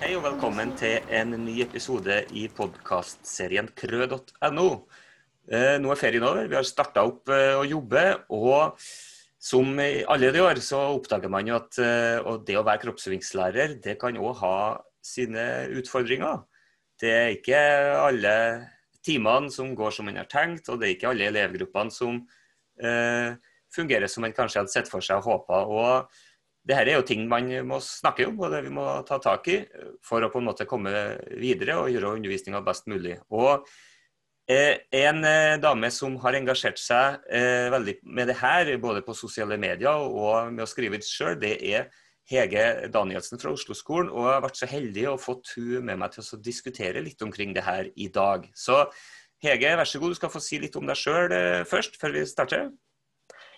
Hei 0.00 0.14
og 0.16 0.22
velkommen 0.24 0.70
til 0.80 1.10
en 1.12 1.34
ny 1.44 1.58
episode 1.60 2.14
i 2.32 2.46
podkastserien 2.56 3.66
krø.no. 3.76 4.68
Eh, 5.52 5.74
nå 5.76 5.90
er 5.92 5.98
ferien 6.00 6.24
over, 6.24 6.46
vi 6.48 6.56
har 6.56 6.64
starta 6.64 7.02
opp 7.04 7.28
eh, 7.28 7.52
å 7.52 7.66
jobbe. 7.68 8.04
Og 8.32 8.80
som 9.36 9.68
i 9.84 10.00
alle 10.08 10.30
de 10.32 10.40
år 10.40 10.62
så 10.64 10.80
oppdager 10.94 11.28
man 11.28 11.50
jo 11.50 11.58
at 11.58 11.76
eh, 11.84 12.30
det 12.48 12.56
å 12.56 12.64
være 12.64 12.80
kroppsøvingslærer, 12.86 13.76
det 13.84 13.98
kan 14.00 14.16
òg 14.16 14.40
ha 14.40 14.54
sine 15.04 15.44
utfordringer. 15.82 16.46
Det 16.96 17.12
er 17.18 17.36
ikke 17.36 17.60
alle 18.00 18.34
timene 19.04 19.52
som 19.52 19.76
går 19.76 19.92
som 19.98 20.08
man 20.08 20.22
har 20.22 20.32
tenkt, 20.32 20.72
og 20.72 20.80
det 20.80 20.88
er 20.88 20.96
ikke 20.96 21.12
alle 21.12 21.28
elevgruppene 21.28 21.92
som 21.92 22.24
fungerer 23.68 24.08
som 24.08 24.24
man 24.24 24.32
kanskje 24.32 24.62
hadde 24.62 24.72
sett 24.72 24.88
for 24.88 25.04
seg 25.04 25.20
og 25.20 25.44
håpa. 25.44 25.60
Og 26.70 26.76
det 26.76 26.84
her 26.84 26.88
er 26.92 27.00
jo 27.00 27.02
ting 27.02 27.24
man 27.26 27.48
må 27.66 27.80
snakke 27.82 28.28
om, 28.28 28.36
og 28.38 28.52
det 28.52 28.60
vi 28.62 28.70
må 28.70 28.84
ta 29.02 29.16
tak 29.18 29.48
i 29.50 29.56
for 30.06 30.22
å 30.22 30.28
på 30.30 30.38
en 30.38 30.44
måte 30.46 30.68
komme 30.70 30.92
videre 31.40 31.80
og 31.80 31.88
gjøre 31.90 32.12
undervisninga 32.14 32.60
best 32.62 32.84
mulig. 32.86 33.16
Og 33.34 33.64
eh, 34.46 34.84
en 35.00 35.18
eh, 35.26 35.56
dame 35.58 35.90
som 35.90 36.14
har 36.22 36.36
engasjert 36.38 36.78
seg 36.78 37.24
eh, 37.26 37.66
veldig 37.74 37.96
med 38.14 38.30
det 38.30 38.36
her, 38.38 38.70
både 38.78 39.02
på 39.02 39.16
sosiale 39.18 39.58
medier 39.58 39.98
og 39.98 40.52
med 40.54 40.62
å 40.62 40.68
skrive 40.70 41.00
det 41.02 41.08
sjøl, 41.08 41.40
det 41.42 41.56
er 41.72 41.88
Hege 42.30 42.86
Danielsen 42.94 43.42
fra 43.42 43.50
Oslo-skolen. 43.56 44.12
Og 44.14 44.28
jeg 44.28 44.36
har 44.36 44.46
vært 44.46 44.60
så 44.62 44.68
heldig 44.70 45.08
å 45.10 45.16
fått 45.18 45.50
hun 45.56 45.88
med 45.88 45.98
meg 46.04 46.14
til 46.14 46.22
å 46.22 46.38
diskutere 46.38 47.02
litt 47.02 47.26
omkring 47.26 47.56
det 47.56 47.66
her 47.66 47.90
i 47.98 48.06
dag. 48.14 48.46
Så 48.54 48.84
Hege, 49.42 49.74
vær 49.74 49.90
så 49.90 49.98
god, 49.98 50.14
du 50.14 50.20
skal 50.22 50.30
få 50.30 50.44
si 50.44 50.62
litt 50.62 50.78
om 50.78 50.86
deg 50.86 51.02
sjøl 51.02 51.34
først, 51.66 51.98
før 51.98 52.14
vi 52.14 52.24
starter. 52.30 52.70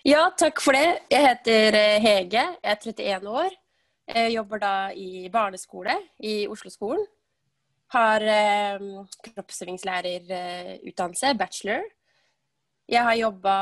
Ja, 0.03 0.25
takk 0.35 0.59
for 0.59 0.75
det. 0.75 1.07
Jeg 1.07 1.23
heter 1.23 1.71
eh, 1.79 1.95
Hege, 2.03 2.35
jeg 2.35 2.59
er 2.59 2.75
31 2.75 3.23
år. 3.31 3.53
Jeg 4.11 4.33
jobber 4.33 4.59
da 4.59 4.91
i 4.99 5.31
barneskole 5.31 5.95
i 6.19 6.43
Oslo-skolen. 6.51 7.07
Har 7.95 8.19
eh, 8.27 8.83
kroppsøvingslærerutdannelse, 9.29 11.31
bachelor. 11.39 11.87
Jeg 12.91 12.99
har 13.07 13.15
jobba 13.15 13.55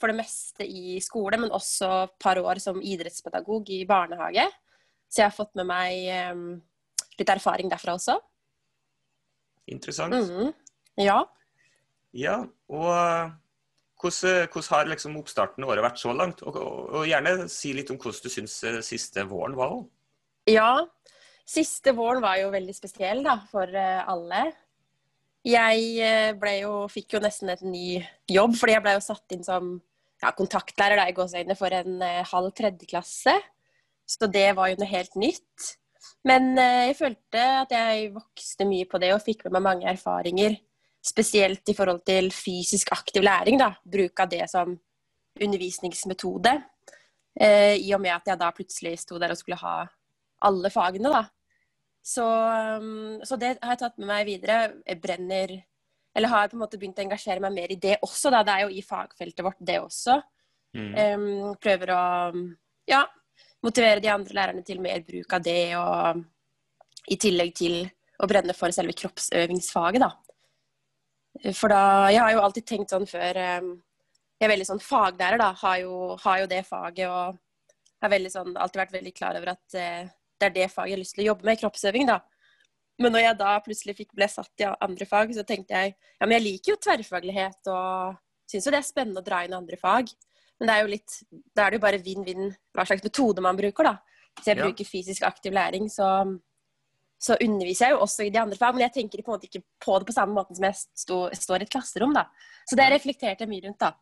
for 0.00 0.08
det 0.08 0.16
meste 0.16 0.64
i 0.64 0.96
skole, 1.04 1.36
men 1.42 1.52
også 1.52 2.06
et 2.06 2.16
par 2.24 2.40
år 2.40 2.56
som 2.64 2.80
idrettspedagog 2.80 3.68
i 3.68 3.84
barnehage. 3.84 4.48
Så 5.12 5.20
jeg 5.20 5.28
har 5.28 5.36
fått 5.36 5.52
med 5.60 5.68
meg 5.68 6.08
eh, 6.08 6.56
litt 7.20 7.28
erfaring 7.34 7.68
derfra 7.68 8.00
også. 8.00 8.16
Interessant. 9.68 10.16
Mm, 10.16 10.56
ja. 11.04 11.20
Ja, 12.16 12.48
og 12.72 13.36
hvordan, 13.98 14.46
hvordan 14.52 14.70
har 14.74 14.90
liksom 14.92 15.16
oppstarten 15.18 15.66
året 15.66 15.84
vært 15.84 16.00
så 16.00 16.14
langt? 16.14 16.44
Og, 16.46 16.56
og, 16.56 16.78
og, 16.92 17.02
gjerne 17.08 17.48
si 17.52 17.72
litt 17.76 17.90
om 17.92 17.98
hvordan 17.98 18.22
du 18.24 18.32
syns 18.32 18.60
eh, 18.66 18.80
siste 18.86 19.24
våren 19.28 19.56
var 19.58 19.74
òg. 19.74 19.84
Ja, 20.48 20.70
siste 21.48 21.92
våren 21.96 22.22
var 22.24 22.38
jo 22.40 22.52
veldig 22.54 22.76
spesiell 22.76 23.24
da, 23.26 23.36
for 23.50 23.68
uh, 23.68 24.06
alle. 24.08 24.46
Jeg 25.48 26.36
ble 26.40 26.54
jo, 26.60 26.72
fikk 26.92 27.16
jo 27.16 27.22
nesten 27.24 27.52
et 27.52 27.62
ny 27.64 28.00
jobb, 28.28 28.56
fordi 28.58 28.74
jeg 28.74 28.84
ble 28.84 28.94
jo 28.96 29.04
satt 29.04 29.36
inn 29.36 29.44
som 29.46 29.74
ja, 30.22 30.32
kontaktlærer 30.36 30.98
da, 30.98 31.06
i 31.08 31.14
gåseøynene 31.16 31.56
for 31.56 31.72
en 31.72 32.00
halv 32.02 32.32
halv 32.32 32.54
tredjeklasse. 32.58 33.34
Så 34.08 34.28
det 34.32 34.50
var 34.58 34.72
jo 34.72 34.80
noe 34.80 34.90
helt 34.90 35.14
nytt. 35.20 35.68
Men 36.26 36.50
jeg 36.58 36.96
følte 36.98 37.44
at 37.62 37.72
jeg 37.72 38.10
vokste 38.16 38.66
mye 38.68 38.88
på 38.90 39.00
det 39.00 39.12
og 39.14 39.22
fikk 39.24 39.46
med 39.46 39.56
meg 39.56 39.66
mange 39.68 39.88
erfaringer 39.92 40.58
Spesielt 41.04 41.68
i 41.70 41.76
forhold 41.76 42.02
til 42.06 42.30
fysisk 42.34 42.92
aktiv 42.92 43.22
læring. 43.22 43.58
Da. 43.60 43.72
Bruk 43.84 44.20
av 44.20 44.30
det 44.32 44.44
som 44.50 44.74
undervisningsmetode. 45.38 46.54
Eh, 47.40 47.76
I 47.78 47.92
og 47.94 48.02
med 48.02 48.16
at 48.16 48.32
jeg 48.32 48.40
da 48.40 48.50
plutselig 48.54 48.96
sto 49.04 49.18
der 49.20 49.32
og 49.32 49.38
skulle 49.38 49.60
ha 49.60 49.80
alle 50.48 50.70
fagene, 50.70 51.12
da. 51.12 51.24
Så, 52.08 52.24
um, 52.24 53.18
så, 53.26 53.36
det 53.36 53.58
har 53.60 53.74
jeg 53.74 53.82
tatt 53.82 53.98
med 54.00 54.08
meg 54.08 54.26
videre. 54.28 54.58
Jeg 54.86 55.00
brenner 55.02 55.58
Eller 56.16 56.32
har 56.32 56.48
på 56.48 56.56
en 56.56 56.62
måte 56.64 56.78
begynt 56.80 56.98
å 56.98 57.02
engasjere 57.04 57.42
meg 57.44 57.52
mer 57.54 57.70
i 57.70 57.76
det 57.78 57.98
også, 58.02 58.30
da. 58.32 58.40
Det 58.42 58.54
er 58.54 58.62
jo 58.64 58.70
i 58.74 58.82
fagfeltet 58.82 59.44
vårt, 59.44 59.58
det 59.60 59.76
også. 59.78 60.16
Mm. 60.74 60.94
Um, 60.96 61.52
prøver 61.62 61.92
å 61.94 62.00
ja, 62.88 63.02
motivere 63.62 64.02
de 64.02 64.10
andre 64.10 64.34
lærerne 64.34 64.64
til 64.66 64.80
mer 64.82 65.04
bruk 65.06 65.36
av 65.36 65.44
det, 65.44 65.76
og 65.78 66.24
i 67.12 67.18
tillegg 67.20 67.52
til 67.60 67.76
å 68.18 68.26
brenne 68.30 68.56
for 68.56 68.74
selve 68.74 68.96
kroppsøvingsfaget, 68.98 70.02
da. 70.02 70.10
For 71.54 71.70
da 71.70 72.08
Jeg 72.10 72.22
har 72.22 72.32
jo 72.34 72.42
alltid 72.42 72.66
tenkt 72.66 72.94
sånn 72.94 73.06
før 73.08 73.38
eh, 73.38 73.68
Jeg 74.38 74.46
er 74.46 74.52
veldig 74.54 74.68
sånn 74.68 74.82
faglærer, 74.82 75.40
da. 75.40 75.52
Har 75.60 75.78
jo, 75.82 76.16
har 76.24 76.42
jo 76.42 76.48
det 76.50 76.64
faget 76.66 77.06
og 77.10 77.38
har 78.02 78.30
sånn, 78.30 78.56
alltid 78.56 78.80
vært 78.82 78.96
veldig 78.98 79.14
klar 79.14 79.38
over 79.38 79.54
at 79.56 79.78
eh, 79.78 80.10
det 80.38 80.50
er 80.50 80.54
det 80.54 80.68
faget 80.70 80.92
jeg 80.92 80.96
har 80.98 81.02
lyst 81.02 81.16
til 81.16 81.24
å 81.24 81.30
jobbe 81.32 81.48
med, 81.48 81.58
kroppsøving, 81.58 82.06
da. 82.06 82.20
Men 83.02 83.14
når 83.14 83.24
jeg 83.24 83.38
da 83.38 83.50
plutselig 83.62 83.94
fikk 83.98 84.14
ble 84.18 84.26
satt 84.30 84.62
i 84.62 84.66
andre 84.70 85.06
fag, 85.06 85.32
så 85.34 85.44
tenkte 85.46 85.74
jeg 85.74 85.94
ja, 85.94 86.26
men 86.26 86.36
jeg 86.36 86.44
liker 86.44 86.72
jo 86.72 86.80
tverrfaglighet 86.82 87.70
og 87.70 88.18
syns 88.50 88.66
jo 88.66 88.74
det 88.74 88.80
er 88.80 88.86
spennende 88.86 89.22
å 89.22 89.26
dra 89.26 89.44
inn 89.46 89.54
andre 89.54 89.78
fag. 89.78 90.10
Men 90.58 90.70
det 90.70 90.74
er 90.74 90.82
jo 90.82 90.90
litt, 90.90 91.16
da 91.54 91.64
er 91.64 91.70
det 91.70 91.78
jo 91.78 91.84
bare 91.84 92.00
vinn-vinn 92.02 92.48
hva 92.74 92.86
slags 92.88 93.04
metode 93.06 93.44
man 93.44 93.58
bruker, 93.58 93.86
da. 93.86 93.98
Så 94.38 94.50
jeg 94.50 94.58
ja. 94.58 94.66
bruker 94.66 94.86
fysisk 94.86 95.26
aktiv 95.26 95.54
læring, 95.54 95.86
så 95.90 96.08
så 97.18 97.36
underviser 97.42 97.88
jeg 97.88 97.96
jo 97.96 98.02
også 98.04 98.26
i 98.26 98.32
de 98.34 98.40
andre 98.40 98.58
fag, 98.58 98.76
men 98.76 98.86
jeg 98.86 98.94
tenker 98.94 99.24
på 99.24 99.32
en 99.32 99.38
måte 99.38 99.48
ikke 99.48 99.64
på 99.82 99.96
det 99.98 100.06
på 100.08 100.14
samme 100.14 100.36
måte 100.36 100.54
som 100.54 100.68
jeg 100.68 100.78
sto, 100.78 101.22
står 101.34 101.64
i 101.64 101.66
et 101.66 101.72
klasserom. 101.72 102.14
da. 102.14 102.28
Så 102.68 102.78
det 102.78 102.92
reflekterte 102.94 103.44
jeg 103.44 103.50
mye 103.50 103.64
rundt. 103.66 103.80
da. 103.82 103.94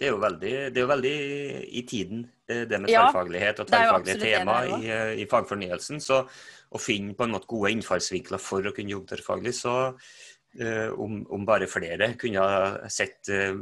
Det 0.00 0.08
er, 0.08 0.14
jo 0.14 0.20
veldig, 0.22 0.52
det 0.72 0.80
er 0.80 0.84
jo 0.86 0.88
veldig 0.88 1.16
i 1.76 1.82
tiden, 1.84 2.22
eh, 2.48 2.62
det 2.64 2.78
med 2.80 2.88
tverrfaglighet 2.88 3.58
og 3.60 3.68
tverrfaglige 3.68 4.20
tema 4.22 4.54
i, 4.64 4.78
eh, 4.88 5.10
i, 5.20 5.26
fagfornyelsen. 5.28 6.00
Så 6.00 6.22
å 6.24 6.80
finne 6.80 7.12
på 7.14 7.26
en 7.26 7.34
måte 7.34 7.50
gode 7.50 7.74
innfallsvinkler 7.74 8.40
for 8.40 8.64
å 8.64 8.72
kunne 8.72 8.94
jobbe 8.94 9.10
tverrfaglig, 9.10 9.52
så 9.58 9.74
uh, 9.92 10.90
om, 10.96 11.20
om, 11.28 11.44
bare 11.44 11.68
flere 11.68 12.14
kunne 12.18 12.40
ha 12.40 12.88
sett 12.88 13.28
uh, 13.34 13.58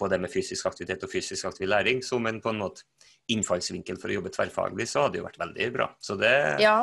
på 0.00 0.08
det 0.10 0.18
med 0.24 0.32
fysisk 0.32 0.66
aktivitet 0.66 1.04
og 1.06 1.12
fysisk 1.12 1.46
aktiv 1.52 1.68
læring 1.70 2.02
som 2.02 2.26
en 2.26 2.40
på 2.42 2.50
en 2.50 2.62
måte 2.64 2.88
innfallsvinkel 3.30 4.00
for 4.00 4.10
å 4.10 4.16
jobbe 4.18 4.32
tverrfaglig, 4.34 4.88
så 4.90 5.04
hadde 5.04 5.18
det 5.18 5.22
jo 5.22 5.28
vært 5.28 5.42
veldig 5.44 5.70
bra. 5.76 5.90
Så 6.02 6.16
det, 6.18 6.34
ja. 6.64 6.80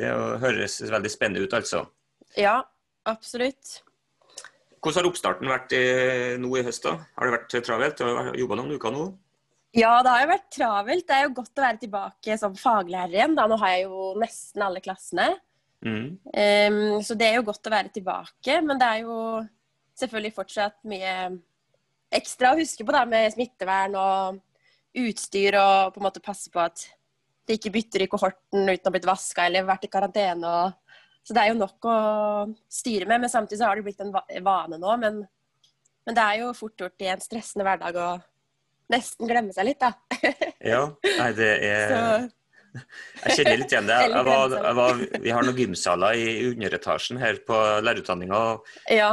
Det 0.00 0.10
høres 0.42 0.80
veldig 0.88 1.12
spennende 1.12 1.44
ut, 1.44 1.54
altså. 1.56 1.84
Ja, 2.38 2.60
absolutt. 3.10 3.80
Hvordan 4.80 5.02
har 5.02 5.08
oppstarten 5.10 5.50
vært 5.50 5.74
eh, 5.76 6.38
nå 6.40 6.54
i 6.56 6.62
høst? 6.64 6.86
da? 6.86 6.96
Har 7.18 7.28
det 7.28 7.34
vært 7.36 7.56
travelt? 7.66 8.00
Du 8.00 8.06
har 8.08 8.38
jobba 8.38 8.56
noen 8.56 8.78
uker 8.80 8.94
nå? 8.94 9.10
Ja, 9.76 10.00
det 10.02 10.10
har 10.14 10.24
jo 10.24 10.30
vært 10.32 10.48
travelt. 10.56 11.06
Det 11.06 11.16
er 11.16 11.26
jo 11.26 11.34
godt 11.36 11.60
å 11.60 11.64
være 11.66 11.80
tilbake 11.82 12.36
som 12.40 12.56
faglærer 12.58 13.18
igjen. 13.18 13.36
Da. 13.36 13.46
Nå 13.50 13.58
har 13.60 13.74
jeg 13.76 13.84
jo 13.84 14.10
nesten 14.18 14.64
alle 14.66 14.82
klassene. 14.82 15.28
Mm. 15.84 16.08
Um, 16.16 16.80
så 17.04 17.16
det 17.16 17.28
er 17.28 17.38
jo 17.38 17.46
godt 17.46 17.68
å 17.68 17.74
være 17.76 17.92
tilbake. 17.94 18.56
Men 18.64 18.80
det 18.80 18.88
er 18.88 19.04
jo 19.04 19.18
selvfølgelig 20.00 20.36
fortsatt 20.38 20.80
mye 20.90 21.14
ekstra 22.16 22.54
å 22.54 22.58
huske 22.58 22.86
på 22.86 22.96
da, 22.96 23.04
med 23.06 23.30
smittevern 23.36 23.94
og 24.00 24.40
utstyr 24.98 25.54
og 25.60 25.92
på 25.94 26.00
en 26.00 26.08
måte 26.08 26.24
passe 26.24 26.50
på 26.50 26.64
at 26.64 26.88
det 27.50 27.58
ikke 27.58 27.74
bytter 27.74 28.04
i 28.04 28.08
kohorten 28.10 28.64
uten 28.68 28.86
å 28.86 28.88
ha 28.88 28.94
blitt 28.94 29.10
vaska 29.10 29.48
eller 29.48 29.68
vært 29.68 29.86
i 29.88 29.92
karantene. 29.92 30.54
Og, 30.54 30.96
så 31.26 31.36
det 31.36 31.42
er 31.42 31.52
jo 31.52 31.60
nok 31.60 31.90
å 31.90 31.98
styre 32.70 33.08
med. 33.10 33.24
Men 33.24 33.32
samtidig 33.32 33.60
så 33.60 33.68
har 33.68 33.78
det 33.78 33.86
blitt 33.88 34.02
en 34.04 34.14
vane 34.46 34.80
nå. 34.80 34.96
Men, 35.02 35.22
men 36.06 36.18
det 36.18 36.26
er 36.26 36.42
jo 36.44 36.56
fort 36.56 36.80
gjort 36.80 37.06
i 37.06 37.10
en 37.12 37.22
stressende 37.24 37.66
hverdag 37.66 37.98
å 38.00 38.10
nesten 38.90 39.30
glemme 39.30 39.54
seg 39.54 39.68
litt, 39.68 39.82
da. 39.82 39.94
ja, 40.72 40.84
nei, 41.06 41.32
det 41.38 41.50
er 41.66 41.90
så. 41.90 42.04
Jeg 42.70 43.34
kjenner 43.34 43.56
litt 43.58 43.72
igjen 43.74 43.88
det. 43.88 43.98
Jeg 44.14 44.26
var, 44.28 44.52
jeg 44.54 44.74
var, 44.78 45.00
vi 45.24 45.32
har 45.34 45.46
noen 45.46 45.56
gymsaler 45.58 46.18
i 46.20 46.26
underetasjen 46.52 47.18
her 47.18 47.40
på 47.46 47.56
lærerutdanninga. 47.82 48.42
Ja. 48.94 49.08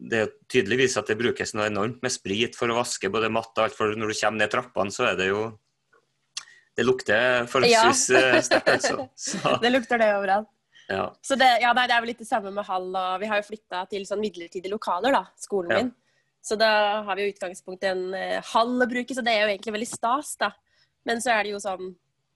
Det 0.00 0.22
er 0.22 0.30
tydeligvis 0.52 0.96
at 1.00 1.10
det 1.12 1.18
brukes 1.20 1.52
noe 1.52 1.68
enormt 1.68 2.00
med 2.04 2.14
sprit 2.14 2.56
for 2.56 2.72
å 2.72 2.78
vaske 2.78 3.10
både 3.12 3.28
matte 3.32 3.60
og 3.60 3.66
alt. 3.66 3.76
For 3.76 3.92
når 3.92 4.12
du 4.12 4.16
kommer 4.16 4.40
ned 4.40 4.54
trappene, 4.54 4.94
så 4.94 5.10
er 5.10 5.20
det 5.20 5.28
jo 5.28 5.42
det 6.74 6.84
lukter 6.84 7.46
forholdsvis 7.50 8.04
ja. 8.10 8.22
Eh, 8.34 8.40
sterkt, 8.42 8.68
altså. 8.68 9.08
Så. 9.26 9.56
Det 9.62 9.70
lukter 9.70 10.00
det 10.00 10.10
overalt. 10.16 10.50
Ja. 10.88 11.04
Så 11.24 11.36
det, 11.40 11.48
ja, 11.62 11.72
nei, 11.76 11.86
det 11.88 11.96
er 11.96 12.02
vel 12.04 12.10
litt 12.12 12.20
det 12.20 12.28
samme 12.28 12.52
med 12.52 12.66
hall. 12.68 12.90
og 12.92 13.20
Vi 13.22 13.28
har 13.30 13.40
jo 13.40 13.46
flytta 13.46 13.84
til 13.90 14.04
sånn 14.08 14.20
midlertidige 14.20 14.72
lokaler, 14.72 15.14
da, 15.16 15.22
skolen 15.40 15.72
min. 15.72 15.92
Så 16.44 16.58
da 16.60 16.68
har 17.06 17.16
vi 17.16 17.24
jo 17.24 17.32
utgangspunktet 17.32 17.88
en 17.94 18.02
uh, 18.12 18.40
hall 18.52 18.74
å 18.84 18.88
bruke, 18.90 19.16
så 19.16 19.22
det 19.24 19.32
er 19.32 19.46
jo 19.46 19.52
egentlig 19.54 19.72
veldig 19.78 19.88
stas, 19.88 20.34
da. 20.42 20.50
Men 21.08 21.22
så 21.24 21.32
er 21.32 21.46
det 21.46 21.54
jo 21.54 21.60
sånn 21.62 21.94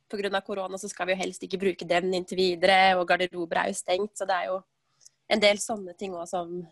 pga. 0.09 0.41
korona 0.41 0.79
så 0.81 0.89
skal 0.89 1.07
vi 1.09 1.13
jo 1.13 1.21
helst 1.21 1.45
ikke 1.45 1.61
bruke 1.61 1.89
den 1.89 2.15
inntil 2.17 2.41
videre, 2.41 2.97
og 2.97 3.05
garderober 3.09 3.61
er 3.61 3.69
jo 3.69 3.77
stengt, 3.77 4.17
så 4.17 4.25
det 4.25 4.39
er 4.39 4.47
jo 4.49 4.63
en 5.29 5.43
del 5.45 5.61
sånne 5.61 5.93
ting 6.01 6.17
òg 6.17 6.25
som, 6.29 6.63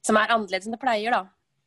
som, 0.00 0.16
er 0.16 0.32
annerledes 0.32 0.68
enn 0.68 0.78
det 0.78 0.80
pleier, 0.80 1.12
da. 1.12 1.26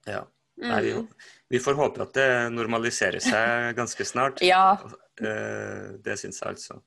Ja. 0.09 0.23
Nei, 0.61 0.81
vi, 0.85 0.95
mm. 0.97 1.05
vi, 1.53 1.61
får 1.63 1.77
håpe 1.79 2.03
at 2.03 2.17
det 2.17 2.27
normaliserer 2.53 3.23
seg 3.23 3.71
ganske 3.79 4.07
snart. 4.07 4.43
ja. 4.45 4.75
Eh, 5.21 5.97
det 6.01 6.15
syns 6.17 6.39
jeg 6.41 6.55
altså. 6.55 6.79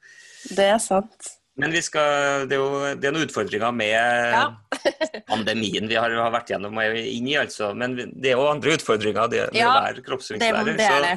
Det 0.56 0.64
er 0.72 0.78
sant. 0.82 1.28
Men 1.61 1.70
vi 1.70 1.78
skal, 1.87 2.49
det, 2.50 2.56
er 2.56 2.62
jo 2.62 2.94
det 2.99 3.06
er 3.06 3.14
noen 3.14 3.28
utfordringer 3.28 3.75
med 3.76 3.93
ja. 3.94 4.49
pandemien 5.31 5.87
vi 5.87 5.94
har, 5.94 6.11
har, 6.19 6.32
vært 6.34 6.50
gjennom 6.50 6.75
og 6.75 6.82
er 6.82 6.99
inne 6.99 7.31
i. 7.31 7.37
altså. 7.38 7.70
Men 7.78 7.94
det 7.94 8.32
er 8.32 8.34
jo 8.34 8.49
andre 8.50 8.75
utfordringer 8.75 9.31
det, 9.31 9.44
med 9.52 9.61
ja, 9.61 9.70
å 9.70 9.84
være 9.84 10.02
kroppsøvingslærer. 10.08 10.72
Det, 10.72 10.76
det 10.81 10.88
er 10.90 11.06
det. 11.06 11.14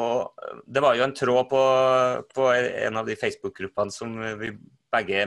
Og 0.00 0.48
det 0.72 0.82
var 0.82 0.96
jo 0.96 1.04
en 1.04 1.14
tråd 1.14 1.50
på, 1.50 1.62
på 2.32 2.48
en 2.56 2.96
av 3.02 3.08
de 3.08 3.18
Facebook-gruppene 3.20 3.92
som 3.92 4.16
vi 4.40 4.54
begge 4.94 5.26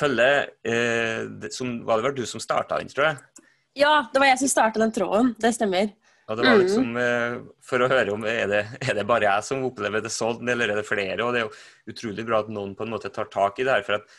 følger. 0.00 0.48
Eh, 0.64 1.52
som, 1.52 1.76
var 1.84 2.00
det 2.00 2.08
vel 2.08 2.18
du 2.22 2.24
som 2.28 2.40
starta 2.40 2.80
den, 2.80 2.88
tror 2.92 3.10
jeg? 3.10 3.44
Ja, 3.80 3.94
det 4.12 4.20
var 4.20 4.28
jeg 4.30 4.40
som 4.42 4.50
starta 4.52 4.82
den 4.82 4.92
tråden. 4.94 5.34
Det 5.40 5.54
stemmer. 5.56 5.92
Og 6.30 6.36
det 6.38 6.44
var 6.46 6.58
liksom 6.60 6.96
eh, 7.00 7.38
For 7.66 7.82
å 7.82 7.88
høre 7.90 8.12
om 8.14 8.22
er 8.28 8.44
det, 8.50 8.60
er 8.86 8.98
det 9.00 9.06
bare 9.08 9.26
jeg 9.26 9.46
som 9.48 9.64
opplever 9.66 10.04
det 10.04 10.12
sånn, 10.14 10.44
eller 10.48 10.70
er 10.70 10.78
det 10.78 10.86
flere? 10.86 11.16
Og 11.24 11.32
det 11.34 11.40
er 11.40 11.46
jo 11.48 11.94
utrolig 11.94 12.26
bra 12.28 12.42
at 12.44 12.52
noen 12.54 12.76
på 12.78 12.86
en 12.86 12.92
måte 12.92 13.10
tar 13.10 13.30
tak 13.32 13.58
i 13.58 13.66
det 13.66 13.78
her. 13.78 13.86
for 13.86 13.98
at 13.98 14.12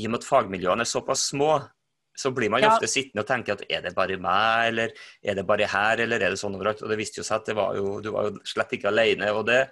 i 0.00 0.06
og 0.08 0.14
med 0.14 0.22
at 0.22 0.26
fagmiljøene 0.26 0.82
er 0.86 0.90
såpass 0.90 1.28
små, 1.30 1.52
så 2.16 2.32
blir 2.34 2.50
man 2.50 2.62
Ja. 2.62 2.72
ofte 2.72 2.88
sittende 2.90 3.22
og 3.22 3.28
tenke 3.28 3.52
at 3.52 3.62
er 3.70 3.82
det 3.84 3.94
bare 3.94 4.16
meg, 4.18 4.68
eller 4.72 4.90
er 5.22 5.34
det 5.38 5.46
bare 5.46 5.66
her, 5.70 6.00
eller 6.02 6.16
er 6.16 6.30
det 6.34 6.40
sånn 6.40 6.56
overalt? 6.56 6.82
Og 6.82 6.88
det 6.90 6.98
viste 6.98 7.20
jo 7.20 7.26
seg 7.26 7.40
at 7.40 7.46
det 7.46 7.56
var 7.56 7.76
jo, 7.76 8.00
du 8.00 8.10
var 8.10 8.30
jo 8.30 8.40
slett 8.44 8.74
ikke 8.74 8.90
alene. 8.90 9.30
Og 9.36 9.46
det, 9.46 9.68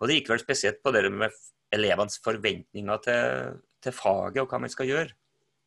og 0.00 0.08
det 0.08 0.20
gikk 0.20 0.32
vel 0.32 0.42
spesielt 0.42 0.82
på 0.82 0.92
det 0.94 1.04
med 1.12 1.30
elevenes 1.72 2.18
forventninger 2.24 3.02
til, 3.04 3.60
til 3.82 3.92
faget 3.92 4.42
og 4.42 4.48
hva 4.48 4.60
man 4.60 4.72
skal 4.72 4.86
gjøre. 4.86 5.12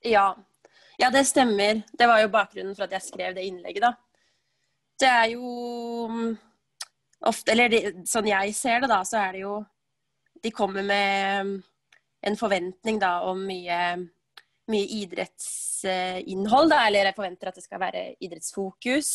Ja. 0.05 0.33
Ja, 0.97 1.09
det 1.11 1.25
stemmer. 1.27 1.81
Det 1.91 2.07
var 2.07 2.21
jo 2.23 2.31
bakgrunnen 2.33 2.75
for 2.75 2.87
at 2.87 2.95
jeg 2.97 3.07
skrev 3.09 3.35
det 3.35 3.45
innlegget, 3.47 3.83
da. 3.83 3.93
Det 4.99 5.07
er 5.11 5.29
jo 5.33 6.07
mm, 6.07 6.35
ofte 7.27 7.51
Eller 7.51 7.71
de, 7.73 7.79
sånn 8.07 8.29
jeg 8.29 8.53
ser 8.55 8.79
det, 8.79 8.87
da, 8.87 9.01
så 9.03 9.17
er 9.19 9.33
det 9.35 9.41
jo 9.41 9.57
De 10.39 10.51
kommer 10.55 10.85
med 10.87 11.49
mm, 11.49 11.55
en 12.29 12.37
forventning 12.39 12.99
da 13.01 13.17
om 13.27 13.41
mye, 13.45 13.79
mye 14.71 14.87
idrettsinnhold, 15.01 16.71
da. 16.71 16.79
Eller 16.87 17.09
jeg 17.11 17.17
forventer 17.17 17.51
at 17.51 17.59
det 17.59 17.65
skal 17.65 17.81
være 17.83 18.05
idrettsfokus. 18.23 19.11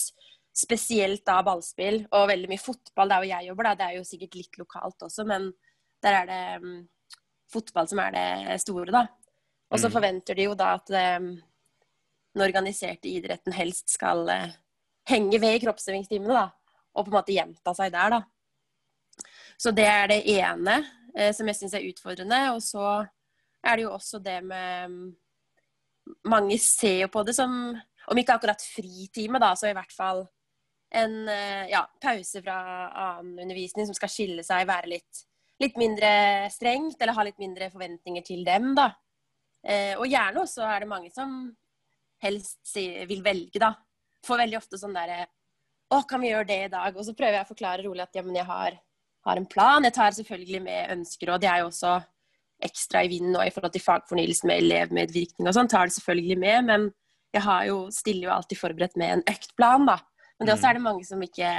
Spesielt 0.60 1.24
da 1.26 1.40
ballspill 1.46 2.02
og 2.10 2.28
veldig 2.30 2.50
mye 2.50 2.60
fotball. 2.62 3.10
Der 3.10 3.22
hvor 3.22 3.30
jeg 3.32 3.48
jobber, 3.48 3.70
da. 3.70 3.74
Det 3.80 3.88
er 3.88 3.96
jo 3.98 4.06
sikkert 4.06 4.38
litt 4.38 4.60
lokalt 4.60 5.06
også, 5.08 5.26
men 5.26 5.48
der 6.04 6.16
er 6.20 6.28
det 6.30 6.42
um, 6.62 6.76
fotball 7.50 7.88
som 7.90 8.00
er 8.04 8.14
det 8.14 8.60
store, 8.62 8.92
da. 8.94 9.06
Og 9.70 9.78
så 9.78 9.88
Mm. 9.88 9.92
forventer 9.94 10.34
de 10.34 10.46
jo 10.48 10.54
da 10.58 10.72
at 10.78 10.90
eh, 10.90 11.18
den 12.34 12.44
organiserte 12.46 13.10
idretten 13.10 13.54
helst 13.56 13.90
skal 13.94 14.28
eh, 14.30 14.52
henge 15.10 15.40
ved 15.42 15.56
i 15.56 15.62
kroppsøvingstimene, 15.64 16.34
da. 16.36 16.48
Og 16.94 17.06
på 17.06 17.12
en 17.12 17.18
måte 17.18 17.34
gjenta 17.34 17.74
seg 17.76 17.92
der, 17.94 18.16
da. 18.18 18.20
Så 19.60 19.72
det 19.76 19.86
er 19.86 20.08
det 20.10 20.20
ene 20.32 20.80
eh, 21.14 21.32
som 21.36 21.48
jeg 21.50 21.58
syns 21.58 21.76
er 21.76 21.86
utfordrende. 21.88 22.40
Og 22.54 22.62
så 22.64 22.86
er 23.60 23.76
det 23.76 23.86
jo 23.86 23.94
også 23.96 24.22
det 24.24 24.40
med 24.46 24.94
mm, 24.94 25.08
Mange 26.26 26.56
ser 26.58 27.04
jo 27.04 27.08
på 27.12 27.22
det 27.22 27.36
som, 27.36 27.52
om 28.10 28.18
ikke 28.18 28.34
akkurat 28.34 28.62
fritime, 28.64 29.38
da, 29.38 29.52
så 29.54 29.68
i 29.70 29.74
hvert 29.76 29.92
fall 29.94 30.24
en 30.90 31.28
eh, 31.30 31.68
ja, 31.70 31.84
pause 32.02 32.40
fra 32.42 32.56
annen 32.88 33.44
undervisning 33.44 33.86
som 33.86 33.94
skal 33.94 34.10
skille 34.10 34.42
seg, 34.42 34.64
være 34.66 34.90
litt, 34.90 35.20
litt 35.62 35.76
mindre 35.78 36.10
strengt, 36.50 36.96
eller 36.98 37.14
ha 37.14 37.26
litt 37.28 37.38
mindre 37.38 37.68
forventninger 37.70 38.26
til 38.26 38.42
dem, 38.48 38.72
da. 38.74 38.88
Eh, 39.62 39.92
og 40.00 40.08
gjerne 40.08 40.42
også 40.42 40.64
er 40.66 40.82
det 40.82 40.90
mange 40.90 41.12
som 41.14 41.36
helst 42.22 42.76
vil 43.08 43.22
velge, 43.25 43.61
da. 43.62 43.75
Får 44.26 44.43
veldig 44.43 44.58
ofte 44.61 44.81
sånn 44.81 44.96
derre 44.96 45.25
Å, 45.90 46.02
kan 46.06 46.20
vi 46.22 46.28
gjøre 46.31 46.46
det 46.46 46.58
i 46.67 46.70
dag? 46.70 46.94
Og 46.94 47.02
så 47.06 47.14
prøver 47.17 47.38
jeg 47.38 47.46
å 47.46 47.50
forklare 47.50 47.82
rolig 47.82 48.05
at 48.05 48.14
ja, 48.14 48.22
men 48.22 48.37
jeg 48.38 48.46
har, 48.46 48.76
har 49.26 49.40
en 49.40 49.49
plan. 49.50 49.82
Jeg 49.82 49.96
tar 49.96 50.14
selvfølgelig 50.14 50.61
med 50.62 50.93
ønsker, 50.94 51.32
og 51.32 51.40
det 51.43 51.49
er 51.50 51.64
jo 51.64 51.70
også 51.72 51.96
ekstra 52.62 53.02
i 53.02 53.11
vinden 53.11 53.32
nå 53.34 53.43
i 53.43 53.50
forhold 53.50 53.72
til 53.75 53.82
fagfornyelse 53.82 54.46
med 54.46 54.61
elevmedvirkning 54.62 55.49
og 55.49 55.56
sånn. 55.56 55.70
Tar 55.72 55.90
det 55.90 55.96
selvfølgelig 55.96 56.38
med, 56.38 56.69
men 56.69 56.87
jeg 57.34 57.43
har 57.46 57.67
jo, 57.70 57.81
stiller 57.94 58.28
jo 58.28 58.34
alltid 58.37 58.61
forberedt 58.61 58.96
med 59.00 59.16
en 59.16 59.26
øktplan, 59.32 59.88
da. 59.88 59.99
Men 60.38 60.49
det 60.49 60.55
også 60.55 60.70
er 60.70 60.78
det 60.78 60.84
mange 60.84 61.06
som 61.08 61.23
ikke 61.25 61.50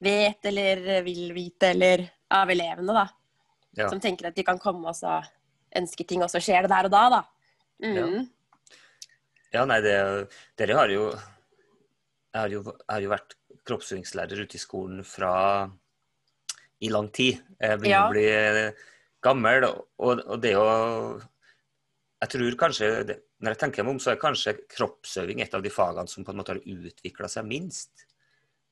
vet 0.00 0.46
eller 0.48 1.02
vil 1.04 1.34
vite, 1.36 1.72
eller 1.74 2.06
av 2.32 2.52
elevene, 2.54 2.96
da. 2.96 3.06
Ja. 3.78 3.88
Som 3.90 4.00
tenker 4.02 4.30
at 4.30 4.38
de 4.38 4.46
kan 4.46 4.58
komme 4.62 4.90
og 4.90 4.96
så 4.98 5.20
ønske 5.78 6.06
ting, 6.06 6.22
og 6.24 6.30
så 6.32 6.40
skjer 6.42 6.66
det 6.66 6.72
der 6.72 6.88
og 6.88 6.94
da, 6.94 7.02
da. 7.18 7.20
Mm. 7.82 7.96
Ja, 7.96 8.06
nei, 9.66 9.80
det, 9.82 9.94
dere 10.58 10.76
har 10.78 10.92
jo 10.94 11.10
Jeg 11.10 12.38
har 12.38 12.52
jo, 12.52 12.60
jeg 12.62 12.94
har 12.94 13.02
jo 13.02 13.10
vært 13.10 13.34
kroppsøvingslærer 13.66 14.44
ute 14.44 14.54
i 14.56 14.62
skolen 14.62 15.00
fra 15.04 15.32
i 16.80 16.88
lang 16.88 17.10
tid. 17.12 17.40
Jeg 17.60 17.80
begynner 17.80 17.90
Ja. 17.90 18.06
å 18.06 18.12
bli 18.14 18.28
gammel, 19.26 19.66
og, 19.98 20.22
og 20.26 20.40
det 20.40 20.54
å 20.56 21.20
Jeg 22.22 22.28
tror 22.34 22.56
kanskje 22.60 22.88
det, 23.08 23.16
Når 23.40 23.54
jeg 23.54 23.58
tenker 23.58 23.82
meg 23.84 23.94
om, 23.94 23.98
så 23.98 24.12
er 24.12 24.20
kanskje 24.20 24.54
kroppsøving 24.68 25.40
et 25.40 25.54
av 25.56 25.62
de 25.64 25.70
fagene 25.72 26.08
som 26.08 26.24
på 26.24 26.30
en 26.32 26.36
måte 26.36 26.52
har 26.54 26.60
utvikla 26.60 27.28
seg 27.28 27.46
minst. 27.48 28.06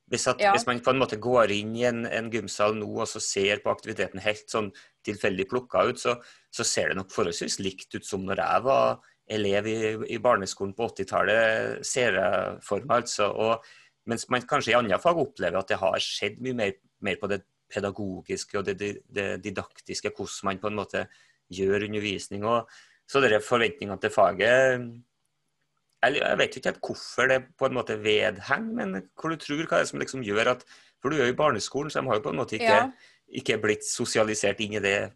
Hvis, 0.08 0.26
at, 0.28 0.40
Ja. 0.40 0.52
hvis 0.52 0.66
man 0.66 0.80
på 0.80 0.90
en 0.90 1.00
måte 1.00 1.18
går 1.20 1.50
inn 1.52 1.74
i 1.76 1.84
en, 1.84 2.06
en 2.06 2.30
gymsal 2.30 2.74
nå 2.76 2.86
og 3.00 3.08
så 3.08 3.20
ser 3.20 3.60
på 3.64 3.70
aktiviteten 3.72 4.20
helt 4.20 4.48
sånn 4.48 4.70
tilfeldig 5.04 5.48
plukka 5.48 5.84
ut, 5.88 5.98
så, 6.00 6.14
så 6.52 6.64
ser 6.64 6.88
det 6.88 6.96
nok 6.96 7.10
forholdsvis 7.12 7.58
likt 7.60 7.92
ut 7.94 8.06
som 8.06 8.24
når 8.24 8.40
jeg 8.44 8.62
var 8.64 9.00
elev 9.30 9.66
i, 9.68 9.76
i 10.14 10.18
barneskolen 10.22 10.74
på 10.76 10.88
80-tallet, 10.92 11.84
ser 11.86 12.16
jeg 12.18 12.58
for 12.64 12.80
meg. 12.88 13.02
altså. 13.04 13.28
Og, 13.34 13.64
mens 14.08 14.24
man 14.32 14.40
kanskje 14.48 14.72
i 14.72 14.78
andre 14.78 14.98
fag 15.02 15.18
opplever 15.20 15.58
at 15.60 15.68
det 15.68 15.76
har 15.82 15.98
skjedd 16.00 16.38
mye 16.40 16.56
mer, 16.56 16.72
mer 17.04 17.18
på 17.20 17.28
det 17.28 17.42
pedagogiske 17.68 18.56
og 18.56 18.64
det, 18.64 18.78
det, 18.80 18.92
det 19.12 19.26
didaktiske, 19.44 20.14
hvordan 20.16 20.48
man 20.48 20.60
på 20.62 20.70
en 20.70 20.78
måte 20.78 21.02
gjør 21.52 21.84
undervisning. 21.88 22.44
og 22.48 22.70
Så 23.08 23.20
dere 23.20 23.42
forventningene 23.44 24.00
til 24.00 24.10
faget 24.14 24.88
jeg, 25.98 26.36
vet 26.38 26.56
ikke 26.56 26.70
helt 26.70 26.84
hvorfor 26.86 27.26
det 27.28 27.38
på 27.58 27.66
en 27.66 27.74
måte 27.74 27.96
vedhenger, 28.00 28.74
men 28.78 29.00
hvor 29.18 29.32
du 29.34 29.40
tror 29.42 29.64
hva 29.66 29.80
er 29.80 29.84
det 29.84 29.90
som 29.90 29.98
liksom 30.02 30.22
gjør 30.26 30.52
at 30.54 30.60
For 31.02 31.10
du 31.10 31.16
er 31.18 31.28
jo 31.28 31.32
i 31.34 31.36
barneskolen, 31.38 31.90
så 31.90 32.00
de 32.00 32.08
har 32.10 32.16
jo 32.18 32.22
på 32.24 32.30
en 32.32 32.38
måte 32.40 32.56
ikke, 32.58 32.64
Ja. 32.74 32.86
ikke 33.38 33.58
blitt 33.62 33.84
sosialisert 33.86 34.58
inn 34.64 34.72
i 34.74 34.80
det 34.82 35.12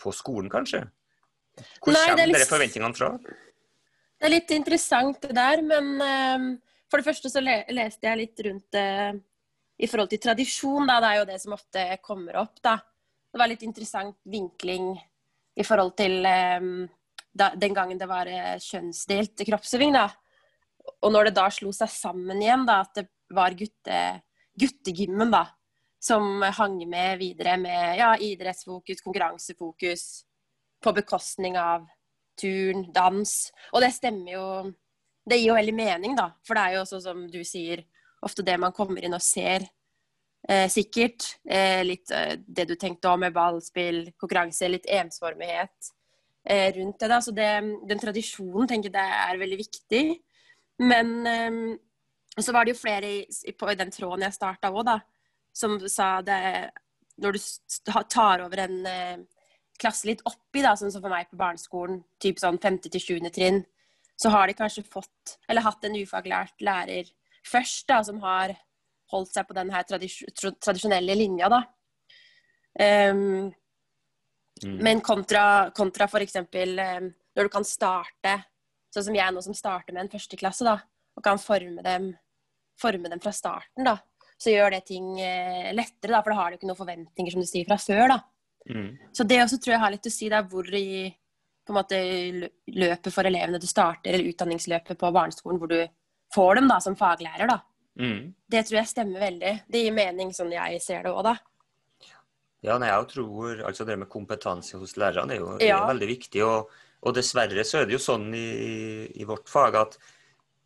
på 0.00 0.12
skolen, 0.12 0.48
kanskje? 0.52 0.84
Hvor 1.82 1.92
Nei, 1.92 2.00
er 2.04 2.08
kommer 2.14 2.26
litt- 2.30 2.36
dere 2.38 2.48
forventningene 2.48 2.96
fra? 2.96 3.10
Det 4.16 4.28
er 4.28 4.32
litt 4.32 4.52
interessant 4.56 5.20
det 5.22 5.34
der, 5.36 5.62
men 5.64 5.88
eh, 6.00 6.44
for 6.90 7.00
det 7.00 7.08
første 7.08 7.30
så 7.30 7.42
le 7.44 7.58
leste 7.74 8.08
jeg 8.08 8.20
litt 8.22 8.44
rundt 8.46 8.68
det 8.72 8.90
i 9.76 9.88
forhold 9.90 10.08
til 10.08 10.22
tradisjon, 10.24 10.86
da. 10.88 11.00
Det 11.02 11.08
er 11.08 11.18
jo 11.20 11.26
det 11.28 11.40
som 11.42 11.56
ofte 11.56 11.88
kommer 12.04 12.38
opp, 12.40 12.60
da. 12.64 12.78
Det 13.28 13.40
var 13.40 13.50
litt 13.50 13.66
interessant 13.66 14.16
vinkling 14.32 14.94
i 15.56 15.64
forhold 15.66 15.92
til 15.98 16.24
eh, 16.24 16.70
da, 17.36 17.50
den 17.56 17.76
gangen 17.76 18.00
det 18.00 18.08
var 18.08 18.30
eh, 18.30 18.56
kjønnsdelt 18.62 19.44
kroppsøving, 19.48 19.92
da. 19.96 20.08
Og 21.02 21.12
når 21.12 21.28
det 21.28 21.36
da 21.36 21.50
slo 21.52 21.72
seg 21.74 21.90
sammen 21.92 22.40
igjen, 22.40 22.64
da, 22.68 22.80
at 22.86 23.02
det 23.02 23.06
var 23.36 23.56
gutte, 23.58 24.00
guttegymmen, 24.56 25.34
da. 25.34 25.44
Som 26.00 26.40
hang 26.40 26.78
med 26.88 27.18
videre 27.20 27.56
med 27.58 27.98
ja, 27.98 28.14
idrettsfokus, 28.22 29.02
konkurransefokus, 29.04 30.06
på 30.80 30.92
bekostning 30.94 31.56
av 31.58 31.86
turn, 32.38 32.84
dans. 32.92 33.32
Og 33.72 33.80
det 33.84 33.92
stemmer 33.96 34.32
jo 34.36 34.46
Det 35.26 35.40
gir 35.40 35.48
jo 35.48 35.54
veldig 35.56 35.74
mening, 35.74 36.12
da. 36.14 36.28
For 36.46 36.54
det 36.54 36.62
er 36.62 36.74
jo 36.76 36.82
også, 36.84 37.00
som 37.02 37.24
du 37.26 37.40
sier, 37.42 37.80
ofte 38.22 38.44
det 38.46 38.54
man 38.62 38.70
kommer 38.72 39.02
inn 39.02 39.14
og 39.16 39.22
ser. 39.24 39.64
Eh, 40.48 40.68
sikkert. 40.70 41.24
Eh, 41.50 41.80
litt 41.82 42.10
eh, 42.14 42.36
det 42.46 42.68
du 42.68 42.76
tenkte 42.78 43.10
om 43.10 43.18
med 43.24 43.34
ballspill, 43.34 44.12
konkurranse, 44.20 44.68
litt 44.70 44.86
ensformighet 44.86 45.90
eh, 46.46 46.70
rundt 46.76 47.00
det. 47.02 47.08
da, 47.10 47.18
så 47.20 47.34
det, 47.34 47.48
Den 47.90 47.98
tradisjonen 47.98 48.68
tenker 48.70 48.94
jeg 48.94 49.18
er 49.32 49.40
veldig 49.42 49.58
viktig. 49.64 50.04
Men 50.86 51.10
eh, 51.26 51.58
så 52.38 52.52
var 52.54 52.64
det 52.64 52.76
jo 52.76 52.82
flere 52.84 53.10
i, 53.10 53.20
i- 53.50 53.56
på 53.58 53.74
den 53.74 53.90
tråden 53.90 54.22
jeg 54.28 54.36
starta 54.38 54.70
òg, 54.70 54.84
da, 54.86 55.00
som 55.56 55.78
sa 55.88 56.20
det 56.22 56.70
Når 57.18 57.32
du 57.32 57.38
tar 58.12 58.42
over 58.44 58.58
en 58.68 58.86
klasse 59.80 60.08
litt 60.08 60.22
oppi, 60.28 60.62
da, 60.64 60.74
sånn 60.78 60.92
som 60.94 61.02
for 61.04 61.12
meg 61.12 61.28
på 61.30 61.38
barneskolen, 61.40 62.00
typ 62.22 62.40
sånn 62.42 62.60
femte 62.62 62.92
til 62.92 63.02
sjuende 63.02 63.32
trinn, 63.34 63.62
så 64.16 64.32
har 64.32 64.48
de 64.48 64.56
kanskje 64.56 64.86
fått, 64.88 65.36
eller 65.48 65.64
hatt 65.66 65.84
en 65.84 65.98
ufaglært 65.98 66.64
lærer 66.64 67.10
først, 67.46 67.84
da, 67.88 68.00
som 68.06 68.18
har 68.24 68.56
holdt 69.12 69.34
seg 69.34 69.46
på 69.46 69.54
den 69.54 69.70
her 69.70 69.84
tradis 69.86 70.18
tradisjonelle 70.34 71.14
linja, 71.14 71.52
da. 71.52 71.62
Um, 72.76 73.52
Mm. 74.64 74.76
men 74.76 75.00
kontra, 75.00 75.70
kontra 75.70 76.08
for 76.08 76.24
eksempel 76.24 76.78
ehm, 76.80 77.10
når 77.36 77.48
du 77.48 77.52
kan 77.52 77.64
starte, 77.68 78.36
sånn 78.94 79.10
som 79.10 79.16
jeg 79.18 79.34
nå 79.34 79.42
som 79.44 79.56
starter 79.56 79.92
med 79.92 80.06
en 80.06 80.12
førsteklasse, 80.14 80.64
da, 80.64 80.78
og 81.16 81.24
kan 81.24 81.40
forme 81.40 81.84
dem, 81.84 82.14
forme 82.80 83.10
dem 83.12 83.20
fra 83.20 83.34
starten, 83.36 83.84
da, 83.84 83.98
så 84.40 84.54
gjør 84.54 84.72
det 84.72 84.86
ting 84.88 85.10
eh, 85.20 85.74
lettere, 85.76 86.14
da, 86.14 86.22
for 86.22 86.32
da 86.32 86.38
har 86.40 86.50
du 86.50 86.56
ikke 86.58 86.70
noen 86.70 86.80
forventninger, 86.80 87.34
som 87.34 87.44
du 87.44 87.48
sier, 87.48 87.68
fra 87.68 87.76
før, 87.80 88.14
da. 88.14 88.18
Mm. 88.70 88.90
Så 89.14 89.24
det 89.24 89.40
også 89.42 89.58
tror 89.62 89.76
jeg 89.76 89.82
har 89.84 89.94
litt 89.94 90.08
å 90.08 90.12
si, 90.12 90.28
det 90.32 90.40
er 90.40 90.50
hvor 90.50 90.68
i 90.74 90.86
på 91.66 91.74
en 91.74 91.78
måte 91.80 91.98
løpet 92.70 93.10
for 93.10 93.26
elevene 93.26 93.58
du 93.58 93.66
starter, 93.66 94.14
eller 94.14 94.30
utdanningsløpet 94.30 94.98
på 95.00 95.10
barneskolen, 95.14 95.58
hvor 95.58 95.70
du 95.72 95.80
får 96.34 96.60
dem 96.60 96.68
da 96.70 96.78
som 96.82 96.94
faglærer, 96.98 97.50
da. 97.50 97.60
Mm. 97.98 98.34
Det 98.46 98.62
tror 98.68 98.78
jeg 98.78 98.90
stemmer 98.92 99.24
veldig. 99.24 99.52
Det 99.66 99.82
gir 99.82 99.94
mening 99.96 100.30
sånn 100.36 100.52
jeg 100.54 100.78
ser 100.84 101.06
det 101.06 101.10
òg, 101.14 101.24
da. 101.26 101.36
Ja, 102.66 102.78
nei, 102.82 102.88
jeg 102.90 103.08
tror 103.12 103.62
altså 103.68 103.86
det 103.86 103.96
med 104.00 104.10
kompetanse 104.10 104.78
hos 104.80 104.96
lærerne 104.98 105.34
er 105.34 105.42
jo 105.42 105.52
er 105.56 105.66
Ja. 105.66 105.80
veldig 105.86 106.08
viktig. 106.08 106.42
Og, 106.46 106.70
og 107.02 107.14
dessverre 107.14 107.64
så 107.66 107.80
er 107.82 107.86
det 107.86 107.96
jo 107.98 108.02
sånn 108.02 108.30
i, 108.34 109.06
i 109.20 109.26
vårt 109.28 109.50
fag 109.50 109.76
at, 109.82 109.98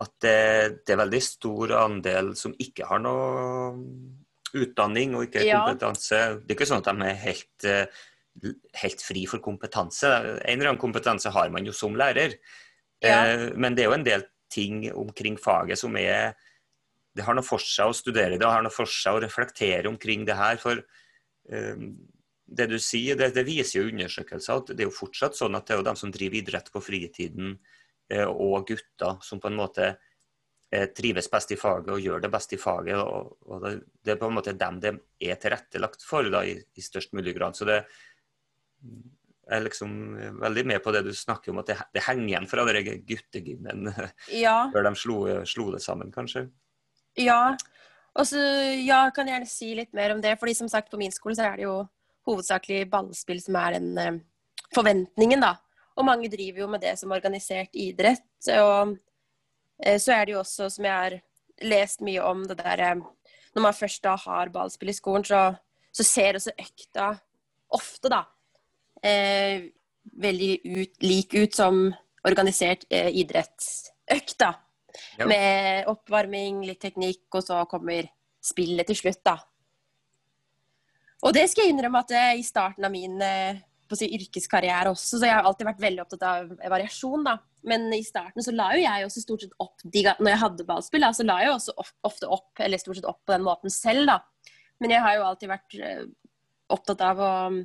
at 0.01 0.13
det, 0.25 0.85
det 0.87 0.95
er 0.95 1.03
veldig 1.03 1.23
stor 1.25 1.75
andel 1.81 2.35
som 2.37 2.55
ikke 2.59 2.89
har 2.89 3.03
noe 3.05 3.75
utdanning 4.55 5.15
og 5.15 5.27
ikke 5.29 5.45
Ja. 5.47 5.65
kompetanse. 5.67 6.41
Det 6.45 6.55
er 6.55 6.59
ikke 6.59 6.71
sånn 6.71 6.83
at 6.83 6.91
de 6.91 7.07
er 7.07 7.21
helt 7.25 7.65
eh, 7.65 7.87
helt 8.81 9.03
fri 9.03 9.25
for 9.27 9.43
kompetanse. 9.43 10.09
En 10.09 10.59
eller 10.59 10.73
annen 10.73 10.81
kompetanse 10.81 11.33
har 11.35 11.51
man 11.51 11.67
jo 11.67 11.73
som 11.73 11.97
lærer. 11.99 12.39
Ja. 13.03 13.27
Eh, 13.27 13.51
men 13.57 13.75
det 13.75 13.85
er 13.85 13.91
jo 13.91 13.99
en 13.99 14.07
del 14.07 14.25
ting 14.51 14.93
omkring 14.93 15.37
faget 15.39 15.79
som 15.79 15.97
er 15.97 16.35
Det 17.13 17.25
har 17.27 17.35
noe 17.35 17.43
for 17.43 17.59
seg 17.59 17.91
å 17.91 17.95
studere 17.95 18.39
det, 18.39 18.47
har 18.47 18.63
noe 18.63 18.71
for 18.71 18.87
seg 18.87 19.17
å 19.17 19.21
reflektere 19.21 19.89
omkring 19.89 20.25
det 20.25 20.37
her. 20.39 20.57
For 20.63 20.79
eh, 20.79 21.81
det 22.47 22.67
du 22.71 22.79
sier, 22.79 23.17
det, 23.17 23.35
det, 23.35 23.45
viser 23.45 23.81
jo 23.81 23.89
undersøkelser 23.91 24.55
at 24.55 24.71
det 24.71 24.85
er 24.85 24.87
jo 24.87 24.95
fortsatt 24.95 25.35
sånn 25.35 25.59
at 25.59 25.67
det 25.67 25.75
er 25.75 25.81
jo 25.81 25.89
dem 25.89 25.99
som 25.99 26.13
driver 26.15 26.39
idrett 26.39 26.71
på 26.71 26.81
fritiden, 26.81 27.59
og 28.11 28.67
gutter 28.67 29.19
som 29.23 29.39
på 29.43 29.51
en 29.51 29.59
måte 29.59 29.93
trives 30.95 31.27
best 31.31 31.51
i 31.51 31.57
faget 31.59 31.89
og 31.91 32.03
gjør 32.03 32.21
det 32.23 32.31
best 32.31 32.53
i 32.55 32.59
faget. 32.61 32.99
og, 32.99 33.33
og 33.47 33.65
det, 33.65 33.73
det, 34.05 34.13
er 34.13 34.21
på 34.21 34.29
en 34.31 34.37
måte 34.37 34.55
dem 34.55 34.79
det 34.83 34.93
er 35.19 35.41
tilrettelagt 35.43 36.05
for 36.07 36.29
da, 36.31 36.45
i, 36.47 36.55
i 36.59 36.85
størst 36.85 37.17
mulig 37.19 37.35
grad. 37.35 37.59
Så 37.59 37.67
det 37.67 37.81
er 39.51 39.65
liksom 39.65 39.93
veldig 40.41 40.65
med 40.71 40.83
på 40.85 40.93
det 40.95 41.03
du 41.07 41.11
snakker 41.17 41.53
om, 41.53 41.61
at 41.63 41.73
det, 41.73 41.79
det 41.97 42.05
henger 42.07 42.29
igjen 42.29 42.49
fra 42.51 42.67
den 42.69 43.05
guttegymmen 43.09 43.91
Ja. 44.45 44.71
før 44.73 44.87
de 44.87 44.95
slo, 44.99 45.21
slo 45.49 45.71
det 45.75 45.83
sammen, 45.85 46.13
kanskje. 46.15 46.47
Ja. 47.19 47.57
Og 48.19 48.27
så 48.27 48.41
ja, 48.79 49.05
kan 49.15 49.29
jeg 49.29 49.39
gjerne 49.39 49.51
si 49.51 49.73
litt 49.79 49.93
mer 49.97 50.15
om 50.15 50.23
det. 50.23 50.37
fordi 50.39 50.55
som 50.59 50.71
sagt, 50.71 50.91
på 50.91 51.01
min 51.01 51.15
skole 51.15 51.37
så 51.39 51.49
er 51.49 51.59
det 51.59 51.67
jo 51.67 51.81
hovedsakelig 52.29 52.85
ballspill 52.91 53.41
som 53.43 53.59
er 53.59 53.79
den 53.79 53.91
eh, 53.99 54.19
forventningen, 54.75 55.43
da. 55.43 55.57
Og 55.99 56.07
mange 56.07 56.31
driver 56.33 56.65
jo 56.65 56.69
med 56.71 56.83
det 56.85 56.95
som 57.01 57.13
organisert 57.15 57.75
idrett. 57.75 58.27
Og 58.55 58.95
eh, 58.95 58.99
så 60.01 60.13
er 60.13 60.27
det 60.27 60.35
jo 60.35 60.43
også, 60.43 60.69
som 60.73 60.85
jeg 60.85 60.93
har 60.93 61.19
lest 61.65 62.05
mye 62.05 62.23
om, 62.25 62.45
det 62.49 62.59
der 62.61 62.85
eh, 62.85 63.03
Når 63.55 63.63
man 63.63 63.75
først 63.75 64.03
da 64.05 64.15
har 64.17 64.53
ballspill 64.55 64.93
i 64.93 64.95
skolen, 64.95 65.25
så, 65.25 65.55
så 65.93 66.05
ser 66.07 66.39
også 66.39 66.55
økta 66.55 67.11
ofte, 67.75 68.11
da, 68.11 68.25
eh, 69.03 69.71
veldig 70.23 70.53
ut, 70.65 71.03
lik 71.03 71.35
ut 71.35 71.55
som 71.55 71.89
organisert 72.27 72.87
eh, 72.91 73.11
idrettsøkt, 73.23 74.39
da. 74.39 74.55
Ja. 75.19 75.27
Med 75.27 75.87
oppvarming, 75.91 76.65
litt 76.67 76.81
teknikk, 76.83 77.29
og 77.35 77.45
så 77.47 77.65
kommer 77.71 78.09
spillet 78.43 78.87
til 78.91 78.99
slutt, 78.99 79.23
da. 79.27 79.37
Og 81.27 81.35
det 81.37 81.49
skal 81.51 81.67
jeg 81.67 81.75
innrømme 81.75 82.01
at 82.01 82.15
eh, 82.17 82.39
i 82.41 82.47
starten 82.47 82.87
av 82.87 82.95
min 82.95 83.19
eh, 83.23 83.61
på 83.91 83.97
å 83.97 84.01
si, 84.01 84.09
yrkeskarriere 84.17 84.93
også, 84.93 85.19
så 85.19 85.27
jeg 85.27 85.35
har 85.35 85.47
alltid 85.49 85.69
vært 85.69 85.83
veldig 85.83 86.05
opptatt 86.05 86.27
av 86.27 86.53
variasjon, 86.73 87.27
da. 87.27 87.37
Men 87.67 87.91
i 87.93 88.01
starten 88.07 88.45
så 88.45 88.55
la 88.55 88.71
jo 88.73 88.85
jeg 88.85 89.05
også 89.05 89.23
stort 89.25 89.43
sett 89.45 89.57
opp 89.61 89.83
de, 89.85 90.07
Når 90.09 90.31
jeg 90.31 90.41
hadde 90.41 90.67
ballspill, 90.69 91.05
da, 91.05 91.11
så 91.17 91.27
la 91.27 91.41
jeg 91.43 91.51
jo 91.51 91.59
også 91.59 91.75
ofte 92.09 92.31
opp, 92.33 92.51
eller 92.65 92.81
stort 92.81 93.01
sett 93.01 93.11
opp 93.11 93.21
på 93.27 93.35
den 93.35 93.47
måten 93.47 93.75
selv, 93.75 94.07
da. 94.09 94.21
Men 94.81 94.95
jeg 94.95 95.05
har 95.05 95.19
jo 95.19 95.27
alltid 95.29 95.53
vært 95.53 95.77
eh, 95.77 96.05
opptatt 96.73 97.05
av 97.05 97.21
å 97.21 97.33
mm, 97.53 97.61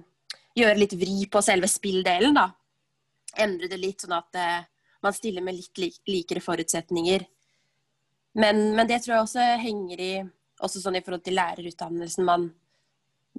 gjøre 0.60 0.82
litt 0.82 0.96
vri 1.00 1.28
på 1.32 1.44
selve 1.46 1.70
spilldelen, 1.72 2.36
da. 2.36 2.50
Endre 3.46 3.70
det 3.72 3.80
litt 3.80 4.04
sånn 4.04 4.18
at 4.18 4.42
eh, 4.42 4.66
man 5.06 5.16
stiller 5.16 5.46
med 5.46 5.56
litt 5.56 5.80
lik, 5.80 6.02
likere 6.10 6.44
forutsetninger. 6.44 7.24
Men, 8.42 8.66
men 8.76 8.90
det 8.90 9.04
tror 9.04 9.16
jeg 9.16 9.28
også 9.30 9.46
henger 9.62 10.02
i 10.02 10.14
også 10.64 10.82
sånn 10.82 10.98
i 11.00 11.04
forhold 11.04 11.24
til 11.26 11.38
lærerutdannelsen 11.38 12.28
man, 12.28 12.50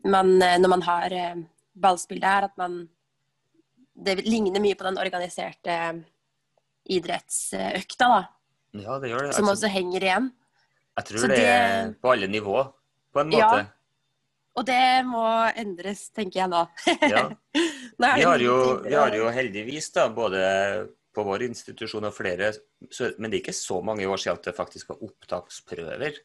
man 0.04 0.34
eh, 0.42 0.58
Når 0.60 0.72
man 0.72 0.84
har 0.86 1.14
eh, 1.16 1.36
ballspill 1.76 2.20
der, 2.22 2.48
at 2.50 2.56
man 2.60 2.86
Det 3.96 4.18
ligner 4.26 4.60
mye 4.60 4.76
på 4.76 4.84
den 4.84 4.98
organiserte 5.00 5.76
idrettsøkta, 6.92 8.08
da. 8.10 8.18
Ja, 8.76 8.98
det 9.00 9.08
gjør 9.08 9.24
det. 9.24 9.30
Som 9.34 9.48
Altså, 9.48 9.54
også 9.54 9.70
henger 9.72 10.04
igjen. 10.04 10.26
jeg 10.98 11.04
tror 11.08 11.22
så 11.22 11.30
det 11.32 11.46
er 11.46 11.94
på 12.02 12.12
alle 12.12 12.28
nivå, 12.28 12.72
på 13.12 13.20
en 13.20 13.32
Ja. 13.32 13.66
Og 14.56 14.64
det 14.64 15.04
må 15.04 15.24
endres, 15.56 16.10
tenker 16.10 16.40
jeg 16.40 16.48
nå. 16.48 16.62
Ja. 17.12 17.30
Er 17.96 18.16
Vi 18.16 18.24
har, 18.24 18.38
jo, 18.38 18.82
vi 18.84 18.92
har 18.94 19.14
jo 19.16 19.28
heldigvis, 19.32 19.90
da, 19.92 20.08
både 20.12 20.88
på 21.16 21.24
vår 21.24 21.46
institusjon 21.46 22.04
og 22.04 22.12
flere, 22.12 22.52
så, 22.92 23.12
men 23.18 23.30
det 23.30 23.38
er 23.38 23.44
ikke 23.46 23.56
så 23.56 23.80
mange 23.80 24.04
år 24.04 24.20
siden 24.20 24.36
at 24.36 24.48
det 24.50 24.56
faktisk 24.56 24.90
var 24.92 25.04
opptaksprøver. 25.06 26.18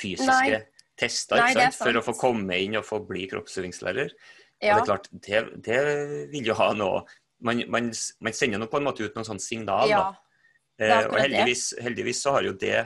Fysiske 0.00 0.54
Nei. 0.56 0.62
tester, 0.96 1.36
Nei, 1.36 1.52
det 1.56 1.66
er? 1.66 1.74
For 1.76 2.00
å 2.00 2.04
få 2.04 2.14
komme 2.16 2.56
inn 2.64 2.78
og 2.80 2.86
få 2.88 3.02
bli 3.04 3.26
kroppsøvingslærer. 3.28 4.14
Ja, 4.62 4.76
Og 4.76 4.78
det 4.78 4.82
er 4.82 4.90
klart, 4.90 5.08
det, 5.12 5.40
det 5.66 5.78
vil 6.32 6.52
jo 6.52 6.56
ha 6.58 6.70
noe 6.78 7.02
man, 7.42 7.58
man, 7.66 7.88
man 8.22 8.36
sender 8.38 8.60
nå 8.62 8.68
på 8.70 8.78
en 8.78 8.86
måte 8.86 9.02
ut 9.02 9.16
noen 9.18 9.26
sånn 9.26 9.42
signal, 9.42 9.90
ja, 9.90 10.04
Eh, 10.80 11.04
og 11.06 11.18
heldigvis, 11.20 11.66
heldigvis 11.82 12.22
så 12.24 12.36
har 12.36 12.46
jo 12.46 12.54
det 12.58 12.78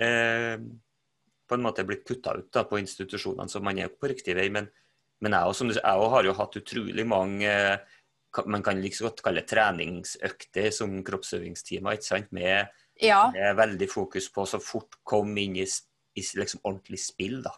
eh, 0.00 0.56
på 1.46 1.56
en 1.56 1.64
måte 1.64 1.84
blitt 1.86 2.06
kutta 2.08 2.34
ut 2.38 2.48
da, 2.54 2.64
på 2.68 2.80
institusjonene, 2.80 3.50
så 3.50 3.62
man 3.64 3.78
er 3.78 3.92
på 3.92 4.10
riktig 4.10 4.36
vei. 4.38 4.48
Men, 4.52 4.70
men 5.22 5.36
jeg, 5.36 5.52
også, 5.52 5.68
jeg 5.76 6.10
har 6.14 6.28
jo 6.28 6.36
hatt 6.38 6.60
utrolig 6.62 7.06
mange 7.08 7.50
eh, 7.50 7.98
man 8.46 8.62
kan 8.62 8.78
like 8.78 8.94
så 8.94 9.08
godt 9.08 9.24
kalle 9.26 9.42
treningsøkter 9.42 10.70
som 10.74 11.00
kroppsøvingstimer, 11.06 11.98
ikke 11.98 12.06
sant? 12.06 12.28
Med, 12.36 12.70
ja, 13.02 13.24
med 13.34 13.56
veldig 13.58 13.88
fokus 13.90 14.28
på 14.30 14.44
så 14.46 14.60
fort 14.62 15.00
komme 15.02 15.42
inn 15.42 15.56
i, 15.58 15.66
i 15.66 16.26
liksom 16.38 16.62
ordentlig 16.62 17.00
spill, 17.02 17.40
da. 17.46 17.54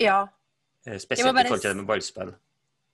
ja. 0.00 0.20
Eh, 0.86 0.96
Spesielt 0.96 1.34
bare 1.36 1.44
i 1.44 1.50
forhold 1.50 1.66
til 1.66 1.74
det 1.74 1.82
med 1.82 1.90
ballspill. 1.90 2.32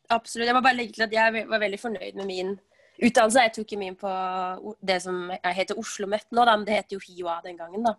Absolutt. 0.08 0.46
Jeg 0.46 0.54
må 0.54 0.62
bare 0.62 0.76
legge 0.78 0.94
til 0.94 1.06
at 1.06 1.12
jeg 1.16 1.46
var 1.50 1.60
veldig 1.62 1.78
fornøyd 1.80 2.14
med 2.20 2.26
min 2.28 2.52
utdannelse. 3.02 3.42
Jeg 3.46 3.54
tok 3.58 3.72
min 3.80 3.96
på 3.98 4.10
det 4.86 5.00
som 5.02 5.30
heter 5.44 5.78
Oslo 5.80 6.06
Met 6.10 6.28
nå, 6.30 6.44
da, 6.46 6.54
men 6.56 6.66
det 6.68 6.76
het 6.78 6.94
jo 6.94 7.00
HiOA 7.02 7.40
den 7.44 7.56
gangen. 7.58 7.82
da. 7.84 7.96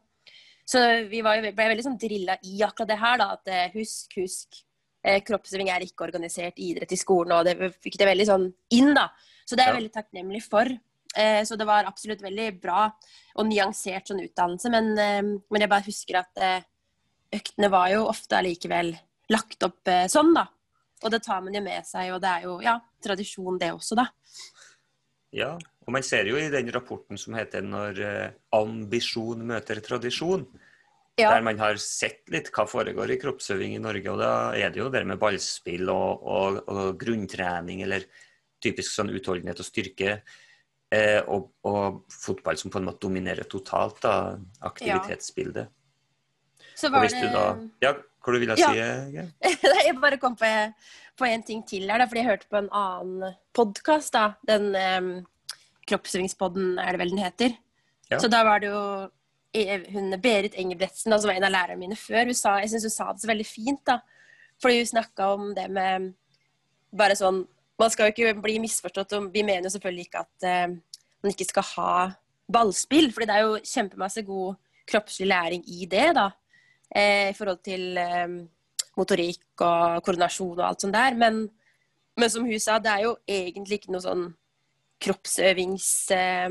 Så 0.68 0.80
vi 1.08 1.22
var 1.24 1.40
ble 1.42 1.54
veldig 1.56 1.84
sånn 1.86 2.00
drilla 2.00 2.38
i 2.44 2.58
akkurat 2.66 2.90
det 2.92 3.00
her. 3.00 3.18
da, 3.22 3.28
at 3.38 3.48
eh, 3.52 3.70
Husk, 3.76 4.18
husk. 4.20 4.64
eh, 5.04 5.22
Kroppsøving 5.24 5.70
er 5.72 5.86
ikke 5.86 6.08
organisert 6.08 6.58
idrett 6.60 6.92
i 6.92 7.00
skolen, 7.00 7.32
og 7.38 7.46
det 7.48 7.72
fikk 7.84 7.98
det 8.00 8.10
veldig 8.10 8.26
sånn 8.28 8.48
inn. 8.76 8.94
da. 8.98 9.10
Så 9.48 9.56
det 9.56 9.64
er 9.64 9.72
jeg 9.72 9.80
veldig 9.82 9.94
takknemlig 9.96 10.44
for. 10.44 10.68
Eh, 11.16 11.44
Så 11.48 11.56
det 11.58 11.66
var 11.68 11.86
absolutt 11.88 12.22
veldig 12.22 12.50
bra 12.62 12.90
og 13.38 13.48
nyansert 13.48 14.08
sånn 14.08 14.24
utdannelse. 14.26 14.70
Men, 14.72 14.94
men 15.50 15.62
jeg 15.62 15.70
bare 15.70 15.88
husker 15.88 16.20
at 16.20 16.66
øktene 17.34 17.70
var 17.72 17.90
jo 17.92 18.06
ofte 18.08 18.38
allikevel 18.40 18.94
lagt 19.30 19.64
opp 19.64 19.88
sånn, 20.08 20.34
da. 20.36 20.48
Og 21.04 21.13
det 21.13 21.22
tar 21.25 21.44
man 21.46 21.54
jo 21.54 21.62
med 21.62 21.86
seg, 21.86 22.13
og 22.16 22.22
det 22.24 22.30
er 22.32 22.48
jo 22.48 22.56
ja, 22.66 22.77
tradisjon 23.04 23.60
det 23.62 23.70
også, 23.75 23.98
da. 24.00 24.08
Ja, 25.36 25.51
og 25.58 25.94
man 25.94 26.06
ser 26.06 26.30
jo 26.30 26.39
i 26.39 26.48
den 26.50 26.72
rapporten 26.74 27.20
som 27.20 27.36
heter 27.38 27.62
'Når 27.62 28.00
eh, 28.01 28.32
ambisjon 28.56 29.44
møter 29.46 29.82
tradisjon', 29.84 30.48
Ja, 31.18 31.32
der 31.34 31.42
man 31.42 31.58
har 31.58 31.80
sett 31.82 32.30
litt 32.30 32.51
hva 32.54 32.68
foregår 32.70 33.10
i 33.10 33.18
kroppsøving 33.18 33.74
i 33.74 33.82
Norge. 33.82 34.12
Og 34.12 34.20
da 34.22 34.54
er 34.54 34.70
det 34.70 34.77
jo 34.77 34.89
det 34.94 35.01
med 35.10 35.18
ballspill 35.18 35.89
og, 35.89 36.22
og, 36.22 36.60
og 36.70 37.00
grunntrening, 37.01 37.82
eller 37.82 38.06
typisk 38.62 38.94
sånn 38.94 39.10
utholdenhet 39.10 39.58
og 39.58 39.66
styrke. 39.66 40.20
Eh, 40.94 41.18
og, 41.25 41.50
og 41.66 42.04
fotball 42.13 42.60
som 42.62 42.70
på 42.72 42.77
en 42.77 42.86
måte 42.86 43.01
dominerer 43.08 43.50
totalt 43.50 43.98
da, 44.06 44.38
aktivitetsbildet. 44.70 45.74
så 46.77 46.88
Og 46.88 46.94
var 46.94 47.08
hvis 47.08 47.18
det 47.18 47.25
du 47.25 47.34
da 47.34 47.48
Ja, 47.82 47.96
hva 48.27 48.36
du 48.36 48.41
ville 48.43 48.57
Ja. 48.60 48.72
si? 48.72 49.15
Ja. 49.15 49.25
Jeg 49.88 49.96
bare 50.01 50.19
kom 50.19 50.36
på, 50.36 50.50
på 51.17 51.27
en 51.27 51.43
ting 51.43 51.63
til 51.67 51.88
her, 51.89 52.01
da, 52.01 52.07
fordi 52.10 52.22
jeg 52.22 52.29
hørte 52.29 52.50
på 52.51 52.60
en 52.60 52.69
annen 52.75 53.38
podkast. 53.55 54.17
Den 54.48 54.75
um, 54.75 55.13
Kroppsøvingspodden, 55.88 56.75
er 56.84 56.91
det 56.91 57.01
vel 57.01 57.13
den 57.15 57.24
heter. 57.24 57.55
Ja. 58.12 58.19
Så 58.19 58.29
da 58.31 58.43
var 58.48 58.60
det 58.60 58.69
jo 58.74 58.81
hun 59.93 60.13
Berit 60.22 60.57
Engebretsen, 60.60 61.13
som 61.15 61.29
var 61.29 61.38
en 61.38 61.48
av 61.48 61.53
lærerne 61.53 61.79
mine 61.79 61.96
før, 61.98 62.29
sa, 62.36 62.57
jeg 62.62 62.69
syns 62.74 62.86
hun 62.86 62.93
sa 62.93 63.07
det 63.13 63.24
så 63.24 63.29
veldig 63.31 63.48
fint, 63.48 63.81
da. 63.88 64.01
Fordi 64.62 64.81
hun 64.81 64.89
snakka 64.91 65.31
om 65.34 65.50
det 65.55 65.67
med 65.72 66.12
bare 66.98 67.17
sånn 67.17 67.43
Man 67.77 67.91
skal 67.93 68.07
jo 68.07 68.13
ikke 68.15 68.41
bli 68.41 68.55
misforstått, 68.57 69.12
og 69.13 69.27
vi 69.29 69.43
mener 69.46 69.67
jo 69.67 69.75
selvfølgelig 69.75 70.05
ikke 70.07 70.22
at 70.24 70.46
uh, 70.50 70.72
man 71.22 71.34
ikke 71.36 71.46
skal 71.46 71.65
ha 71.75 71.91
ballspill, 72.50 73.12
fordi 73.13 73.27
det 73.29 73.36
er 73.36 73.43
jo 73.46 73.60
kjempemasse 73.62 74.24
god 74.25 74.55
kroppslig 74.89 75.27
læring 75.29 75.62
i 75.69 75.86
det, 75.86 76.07
da. 76.17 76.31
Eh, 76.96 77.29
I 77.32 77.36
forhold 77.38 77.62
til 77.65 77.98
eh, 78.00 78.25
motorikk 78.98 79.63
og 79.65 80.01
koordinasjon 80.06 80.58
og 80.58 80.65
alt 80.70 80.84
sånt 80.86 80.96
der. 80.96 81.17
Men, 81.20 81.46
men 82.17 82.34
som 82.34 82.48
hun 82.48 82.63
sa, 82.63 82.79
det 82.79 82.94
er 82.94 83.06
jo 83.08 83.15
egentlig 83.27 83.82
ikke 83.82 83.96
noe 83.96 84.06
sånn 84.06 84.27
kroppsøvings... 85.03 85.89
Eh, 86.15 86.50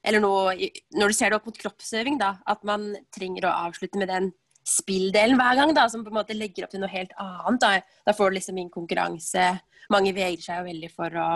eller 0.00 0.22
noe 0.22 0.54
Når 0.96 1.10
du 1.12 1.12
ser 1.12 1.28
det 1.28 1.36
opp 1.36 1.48
mot 1.50 1.58
kroppsøving, 1.60 2.14
da, 2.20 2.38
at 2.48 2.62
man 2.64 2.86
trenger 3.12 3.44
å 3.44 3.56
avslutte 3.66 4.00
med 4.00 4.08
den 4.08 4.30
spilldelen 4.66 5.36
hver 5.36 5.58
gang, 5.58 5.72
da, 5.76 5.86
som 5.92 6.04
på 6.04 6.12
en 6.12 6.18
måte 6.20 6.36
legger 6.36 6.64
opp 6.64 6.72
til 6.72 6.80
noe 6.80 6.92
helt 6.92 7.12
annet. 7.20 7.60
Da, 7.60 7.72
da 8.06 8.14
får 8.16 8.30
du 8.30 8.38
liksom 8.38 8.60
inn 8.60 8.70
konkurranse. 8.72 9.50
Mange 9.92 10.14
vegrer 10.16 10.44
seg 10.44 10.60
jo 10.60 10.68
veldig 10.70 10.90
for 10.94 11.20
å 11.20 11.28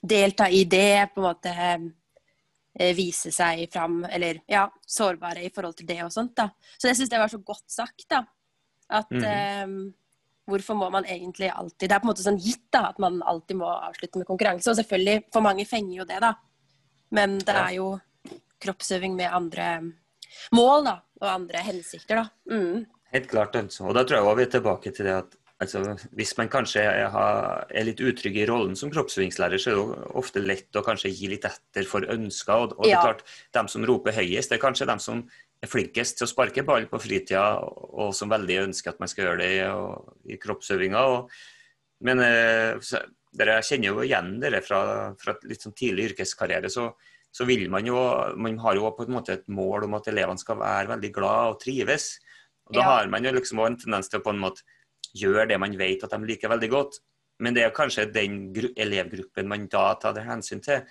delta 0.00 0.48
i 0.48 0.64
det, 0.68 1.10
på 1.14 1.20
en 1.20 1.28
måte 1.28 1.52
eh, 1.52 1.88
vise 2.96 3.32
seg 3.34 3.64
fram, 3.72 4.04
eller 4.06 4.42
ja, 4.48 4.66
sårbare 4.86 5.42
i 5.44 5.50
forhold 5.54 5.78
til 5.80 5.88
det 5.88 5.98
og 6.04 6.12
sånt, 6.14 6.36
da. 6.38 6.50
Så 6.78 6.90
jeg 6.90 6.98
syns 6.98 7.10
det 7.12 7.22
var 7.22 7.32
så 7.32 7.40
godt 7.42 7.66
sagt, 7.72 8.06
da. 8.10 8.22
At 8.90 9.10
mm. 9.10 9.24
eh, 9.26 9.72
hvorfor 10.50 10.74
må 10.78 10.88
man 10.90 11.04
egentlig 11.06 11.46
alltid 11.50 11.88
Det 11.88 11.94
er 11.94 12.00
på 12.02 12.08
en 12.08 12.10
måte 12.10 12.26
sånn 12.26 12.40
gitt, 12.42 12.66
da, 12.74 12.88
at 12.90 12.98
man 13.02 13.20
alltid 13.22 13.58
må 13.60 13.68
avslutte 13.70 14.22
med 14.22 14.28
konkurranse. 14.28 14.70
Og 14.70 14.78
selvfølgelig, 14.78 15.26
for 15.34 15.46
mange 15.46 15.66
fenger 15.68 16.00
jo 16.00 16.08
det, 16.08 16.20
da. 16.22 16.34
Men 17.14 17.38
det 17.42 17.56
er 17.56 17.74
jo 17.78 17.90
kroppsøving 18.62 19.16
med 19.18 19.34
andre 19.34 19.68
mål, 20.54 20.86
da. 20.86 20.96
Og 21.20 21.28
andre 21.32 21.62
hensikter, 21.66 22.22
da. 22.22 22.54
Mm. 22.54 22.86
Helt 23.10 23.30
klart. 23.30 23.56
Og 23.58 23.94
da 23.96 24.04
tror 24.04 24.20
jeg 24.20 24.26
også 24.26 24.38
vi 24.38 24.46
er 24.46 24.54
tilbake 24.54 24.94
til 24.94 25.08
det 25.10 25.16
at 25.24 25.39
altså, 25.60 25.82
Hvis 26.16 26.32
man 26.38 26.50
kanskje 26.52 26.82
er 26.82 27.86
litt 27.86 28.00
utrygg 28.00 28.40
i 28.40 28.48
rollen 28.48 28.74
som 28.78 28.90
kroppsøvingslærer, 28.92 29.60
så 29.60 29.72
er 29.72 29.78
det 29.78 30.08
ofte 30.20 30.42
lett 30.44 30.76
å 30.76 30.84
kanskje 30.86 31.12
gi 31.12 31.30
litt 31.32 31.46
etter 31.48 31.86
for 31.88 32.06
ønsker. 32.08 32.66
Og, 32.66 32.74
og 32.78 32.88
det 32.88 32.96
er 32.96 33.06
klart, 33.06 33.22
dem 33.56 33.70
som 33.72 33.86
roper 33.88 34.16
høyest, 34.16 34.50
det 34.50 34.58
er 34.58 34.64
kanskje 34.64 34.88
dem 34.90 35.02
som 35.02 35.22
er 35.60 35.68
flinkest 35.68 36.18
til 36.18 36.26
å 36.26 36.30
sparke 36.30 36.64
ball 36.66 36.88
på 36.88 37.02
fritida, 37.02 37.60
og 37.60 38.14
som 38.16 38.32
veldig 38.32 38.62
ønsker 38.66 38.94
at 38.94 39.00
man 39.02 39.12
skal 39.12 39.28
gjøre 39.28 39.42
det 39.42 39.50
i, 39.58 40.34
i 40.34 40.40
kroppsøvinga. 40.40 41.06
men 42.08 42.22
så, 42.80 43.04
dere 43.36 43.60
kjenner 43.62 43.92
jo 43.92 44.02
igjen 44.02 44.38
dere 44.42 44.62
fra, 44.64 44.80
fra 45.20 45.36
litt 45.46 45.62
sånn 45.62 45.76
tidlig 45.76 46.10
yrkeskarriere. 46.10 46.72
så 46.72 46.90
så 47.30 47.46
vil 47.46 47.68
man 47.70 47.86
jo 47.86 47.96
Man 48.36 48.58
har 48.58 48.74
jo 48.74 48.90
på 48.90 49.06
en 49.06 49.14
måte 49.14 49.36
et 49.38 49.48
mål 49.48 49.86
om 49.86 49.94
at 49.98 50.08
elevene 50.10 50.40
skal 50.40 50.58
være 50.58 50.90
veldig 50.96 51.12
glad 51.14 51.54
og 51.54 51.60
trives. 51.62 52.18
Og 52.66 52.74
Da 52.74 52.80
ja. 52.80 52.86
har 52.90 53.08
man 53.08 53.24
jo 53.24 53.32
liksom 53.32 53.62
en 53.62 53.78
tendens 53.78 54.10
til 54.10 54.20
å 54.20 54.24
på 54.24 54.34
en 54.34 54.42
måte 54.42 54.66
gjøre 55.16 55.48
det 55.50 55.58
man 55.60 55.76
vet 55.78 56.04
at 56.04 56.12
de 56.14 56.28
liker 56.28 56.52
veldig 56.52 56.70
godt. 56.72 57.00
Men 57.40 57.56
det 57.56 57.64
er 57.64 57.74
kanskje 57.74 58.10
den 58.12 58.50
elevgruppen 58.76 59.48
man 59.48 59.66
da 59.72 59.94
tar 60.00 60.14
det 60.16 60.26
hensyn 60.26 60.60
til, 60.64 60.84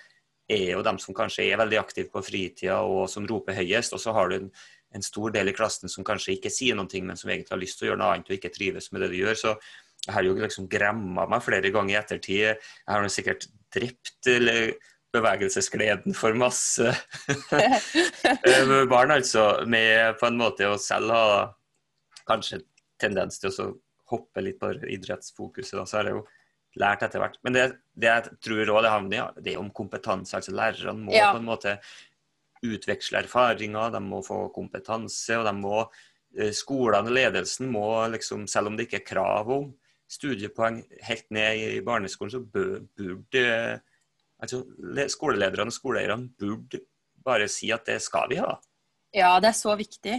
er 0.50 0.72
jo 0.72 0.82
dem 0.82 0.98
som 0.98 1.14
kanskje 1.14 1.46
er 1.46 1.60
veldig 1.60 1.78
aktive 1.78 2.10
på 2.10 2.22
fritida 2.26 2.80
og 2.82 3.04
som 3.10 3.26
roper 3.28 3.54
høyest. 3.60 3.94
Og 3.94 4.02
så 4.02 4.14
har 4.16 4.30
du 4.30 4.36
en, 4.40 4.48
en, 4.96 5.04
stor 5.06 5.30
del 5.34 5.52
i 5.52 5.54
klassen 5.54 5.92
som 5.92 6.06
kanskje 6.06 6.34
ikke 6.36 6.50
sier 6.50 6.80
ting, 6.90 7.06
men 7.06 7.18
som 7.18 7.30
egentlig 7.30 7.54
har 7.54 7.62
lyst 7.62 7.78
til 7.78 7.86
å 7.86 7.90
gjøre 7.92 8.02
noe 8.02 8.16
annet 8.16 8.32
og 8.32 8.36
ikke 8.38 8.52
trives 8.54 8.90
med 8.90 9.04
det 9.04 9.12
du 9.12 9.18
gjør. 9.20 9.38
Så 9.38 9.54
jeg 10.06 10.16
har 10.16 10.26
jo 10.26 10.34
liksom 10.38 10.68
gremma 10.72 11.26
meg 11.30 11.44
flere 11.44 11.70
ganger 11.70 11.94
i 11.94 12.00
ettertid. 12.00 12.40
Jeg 12.48 12.90
har 12.90 13.12
sikkert 13.14 13.46
drept 13.70 14.30
eller 14.32 14.72
bevegelsesgleden 15.14 16.14
for 16.14 16.36
masse 16.38 16.90
barn, 18.92 19.14
altså. 19.14 19.46
Med 19.66 20.18
på 20.20 20.28
en 20.30 20.38
måte 20.38 20.68
å 20.70 20.78
selv 20.82 21.14
ha 21.14 21.24
kanskje 22.30 22.62
tendens 23.00 23.40
til 23.42 23.50
å 23.50 23.70
hoppe 24.10 24.44
litt 24.44 24.60
på 24.60 24.72
idrettsfokuset. 24.96 25.76
Da, 25.78 25.86
så 25.88 26.00
har 26.00 26.10
jeg 26.10 26.18
jo 26.18 26.26
lært 26.80 27.02
etter 27.06 27.22
hvert. 27.22 27.40
Men 27.46 27.56
det, 27.56 27.64
det 27.98 28.10
jeg 28.10 28.36
tror 28.46 28.74
òg 28.76 28.84
det 28.84 28.94
havner 28.94 29.16
i, 29.16 29.42
det 29.42 29.54
er 29.54 29.62
om 29.62 29.72
kompetanse. 29.74 30.36
altså 30.36 30.54
Lærerne 30.54 31.08
må 31.08 31.14
ja. 31.14 31.32
på 31.32 31.40
en 31.40 31.48
måte 31.48 31.76
utveksle 32.66 33.24
erfaringer, 33.24 33.92
de 33.94 34.00
må 34.04 34.20
få 34.24 34.44
kompetanse. 34.54 35.38
og 35.38 35.46
de 35.48 35.54
må 35.56 35.76
eh, 35.82 36.52
Skolene 36.56 37.10
og 37.10 37.16
ledelsen 37.16 37.70
må, 37.72 37.86
liksom, 38.12 38.46
selv 38.50 38.70
om 38.70 38.76
det 38.78 38.88
ikke 38.88 39.00
er 39.02 39.08
krav 39.14 39.54
om 39.54 39.70
studiepoeng 40.10 40.82
helt 41.06 41.28
ned 41.30 41.64
i 41.78 41.82
barneskolen, 41.86 42.32
så 42.34 42.40
burde 42.42 43.44
altså, 44.42 44.64
skolelederne 45.12 45.70
og 45.70 45.76
skoleeierne 45.76 46.32
burde 46.38 46.82
bare 47.24 47.46
si 47.52 47.70
at 47.74 47.86
det 47.86 48.00
skal 48.02 48.30
vi 48.32 48.40
ha. 48.42 48.56
Ja, 49.14 49.36
det 49.42 49.52
er 49.52 49.58
så 49.58 49.74
viktig. 49.78 50.16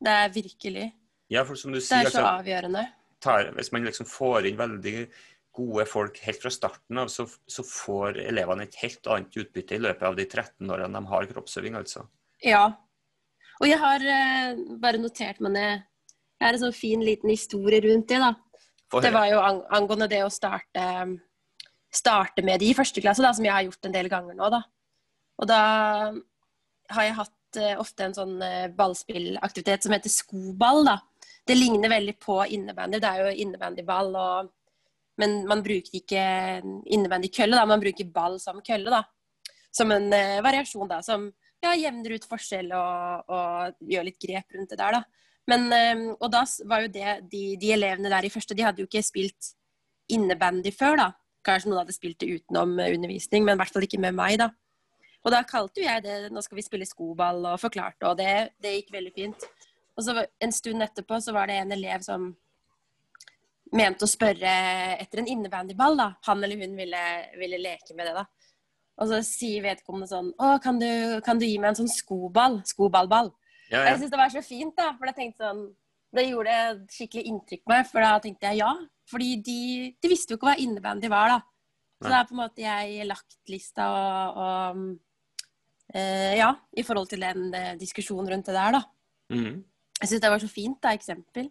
Det 0.00 0.16
er 0.24 0.32
virkelig. 0.32 0.90
Ja, 1.30 1.44
for 1.46 1.58
som 1.60 1.72
du 1.72 1.80
sier, 1.80 2.02
det 2.02 2.10
er 2.10 2.14
så 2.14 2.22
altså, 2.22 2.40
avgjørende. 2.40 2.84
Tar, 3.20 3.50
hvis 3.56 3.68
man 3.74 3.84
liksom 3.84 4.08
får 4.08 4.48
inn 4.48 4.58
veldig 4.60 4.94
gode 5.56 5.86
folk 5.88 6.18
helt 6.24 6.42
fra 6.42 6.52
starten 6.52 7.00
av, 7.02 7.10
så, 7.12 7.26
så, 7.50 7.64
får 7.66 8.20
elevene 8.22 8.66
et 8.66 8.78
helt 8.82 9.06
annet 9.10 9.36
utbytte 9.42 9.76
i 9.76 9.82
løpet 9.82 10.06
av 10.06 10.16
de 10.18 10.26
13 10.26 10.70
årene 10.70 11.00
de 11.00 11.10
har 11.10 11.28
kroppsøving, 11.32 11.76
altså. 11.80 12.06
Ja. 12.46 12.64
Og 13.60 13.68
jeg 13.68 13.80
har 13.82 14.04
uh, 14.04 14.60
bare 14.80 15.00
notert 15.02 15.40
meg 15.44 15.52
ned 15.52 15.72
Jeg 16.40 16.46
har 16.46 16.56
en 16.56 16.62
sånn 16.62 16.76
fin 16.76 17.02
liten 17.04 17.28
historie 17.28 17.82
rundt 17.84 18.08
det, 18.08 18.20
da. 18.22 18.32
Det 19.04 19.10
var 19.12 19.26
jo 19.28 19.42
ang 19.44 19.58
angående 19.76 20.08
det 20.10 20.22
å 20.24 20.30
starte, 20.32 20.84
starte 21.94 22.42
med 22.42 22.62
det 22.62 22.70
i 22.70 22.74
første 22.74 23.02
klasse, 23.04 23.22
da, 23.22 23.34
som 23.36 23.44
jeg 23.44 23.52
har 23.52 23.66
gjort 23.66 23.86
en 23.86 23.94
del 23.94 24.08
ganger 24.10 24.38
nå, 24.38 24.48
da. 24.54 24.62
Og 25.40 25.50
da 25.50 25.60
har 26.94 27.06
jeg 27.06 27.18
hatt 27.20 27.60
uh, 27.60 27.74
ofte 27.82 28.06
en 28.06 28.16
sånn 28.16 28.34
uh, 28.40 28.72
ballspillaktivitet 28.78 29.84
som 29.84 29.94
heter 29.98 30.14
skoball, 30.14 30.86
da 30.88 30.96
det 31.50 31.58
ligner 31.58 31.90
veldig 31.90 32.16
på 32.22 32.38
innebandy. 32.54 33.00
Det 33.02 33.10
er 33.10 33.24
jo 33.24 33.44
innebandyball, 33.44 34.10
og, 34.14 34.50
men 35.18 35.40
man 35.50 35.62
bruker 35.66 35.98
ikke 35.98 36.24
innebandykølle, 36.94 37.58
da. 37.58 37.66
Man 37.66 37.82
bruker 37.82 38.12
ball 38.14 38.38
som 38.42 38.60
kølle, 38.66 39.00
da. 39.00 39.02
Som 39.74 39.90
en 39.94 40.06
uh, 40.14 40.38
variasjon, 40.46 40.86
da. 40.90 41.00
Som 41.02 41.26
ja, 41.60 41.74
jevner 41.74 42.14
ut 42.14 42.28
forskjell 42.28 42.70
og, 42.76 43.32
og, 43.34 43.80
gjør 43.90 44.06
litt 44.06 44.20
grep 44.22 44.54
rundt 44.56 44.70
det 44.70 44.78
der, 44.78 45.00
da. 45.00 45.02
Men, 45.50 45.66
um, 45.72 46.04
og 46.20 46.28
da 46.30 46.44
var 46.70 46.84
jo 46.84 46.92
det 46.94 47.16
de, 47.32 47.42
de, 47.58 47.72
elevene 47.74 48.12
der 48.12 48.28
i 48.28 48.30
første, 48.30 48.54
de 48.54 48.64
hadde 48.64 48.84
jo 48.84 48.86
ikke 48.86 49.02
spilt 49.02 49.54
innebandy 50.12 50.70
før, 50.74 51.00
da. 51.00 51.08
Kanskje 51.46 51.72
noen 51.72 51.82
hadde 51.82 51.96
spilt 51.96 52.20
det 52.22 52.30
utenom 52.36 52.76
undervisning, 52.84 53.42
men 53.46 53.56
i 53.56 53.62
hvert 53.62 53.74
fall 53.74 53.86
ikke 53.88 54.02
med 54.02 54.14
meg, 54.14 54.38
da. 54.38 54.52
Og 55.20 55.34
da 55.34 55.42
kalte 55.44 55.82
jo 55.82 55.88
jeg 55.88 56.04
det 56.04 56.30
'nå 56.30 56.40
skal 56.44 56.56
vi 56.56 56.64
spille 56.64 56.86
skoball', 56.88 57.42
og 57.50 57.60
forklarte, 57.60 58.06
og 58.08 58.16
det, 58.16 58.54
det 58.62 58.76
gikk 58.78 58.94
veldig 58.94 59.12
fint. 59.16 59.50
Og 59.98 60.06
så 60.06 60.14
en 60.22 60.54
stund 60.54 60.84
etterpå 60.84 61.18
så 61.22 61.34
var 61.36 61.50
det 61.50 61.58
en 61.60 61.74
elev 61.76 62.04
som 62.06 62.30
mente 63.76 64.06
å 64.06 64.10
spørre 64.10 64.52
etter 64.98 65.22
en 65.22 65.30
innebandyball. 65.30 65.98
da. 65.98 66.08
Han 66.28 66.44
eller 66.44 66.60
hun 66.60 66.76
ville, 66.78 67.02
ville, 67.38 67.60
leke 67.60 67.94
med 67.94 68.10
det. 68.10 68.14
da. 68.22 68.24
Og 69.00 69.10
så 69.10 69.20
sier 69.24 69.64
vedkommende 69.64 70.10
sånn 70.10 70.32
Å, 70.36 70.56
kan 70.60 70.76
du, 70.80 71.20
kan 71.24 71.38
du 71.40 71.46
gi 71.46 71.56
meg 71.58 71.72
en 71.72 71.82
sånn 71.82 71.92
skoball? 71.92 72.60
Skoballball. 72.68 73.30
Ja, 73.70 73.84
ja. 73.84 73.92
Jeg 73.92 74.00
syns 74.00 74.12
det 74.12 74.20
var 74.20 74.32
så 74.34 74.42
fint, 74.44 74.74
da. 74.76 74.90
For 74.98 75.10
jeg 75.10 75.18
tenkte 75.18 75.46
sånn 75.46 75.62
Det 76.16 76.26
gjorde 76.26 76.56
skikkelig 76.90 77.28
inntrykk 77.30 77.62
på 77.64 77.74
meg. 77.74 77.86
For 77.90 78.04
da 78.04 78.16
tenkte 78.22 78.50
jeg 78.50 78.62
ja. 78.64 78.72
Fordi 79.10 79.30
de, 79.46 79.60
de 79.98 80.10
visste 80.10 80.34
jo 80.34 80.40
ikke 80.40 80.50
hva 80.50 80.58
innebandy 80.60 81.10
var, 81.10 81.36
da. 81.36 81.40
Så 82.00 82.08
Nei. 82.08 82.12
da 82.12 82.18
er 82.18 82.28
på 82.28 82.34
en 82.34 82.40
måte 82.40 82.62
jeg 82.64 83.06
lagt 83.08 83.50
lista 83.52 83.86
og, 83.92 84.38
og 84.40 84.84
uh, 85.94 86.32
Ja, 86.38 86.54
i 86.72 86.84
forhold 86.86 87.10
til 87.10 87.20
den 87.20 87.50
uh, 87.52 87.74
diskusjonen 87.80 88.30
rundt 88.32 88.48
det 88.48 88.56
der, 88.56 88.78
da. 88.78 88.82
Mm. 89.30 89.58
Jeg 90.00 90.08
syns 90.08 90.22
det 90.24 90.32
var 90.32 90.42
så 90.42 90.48
fint, 90.50 90.78
da, 90.82 90.94
eksempel. 90.96 91.50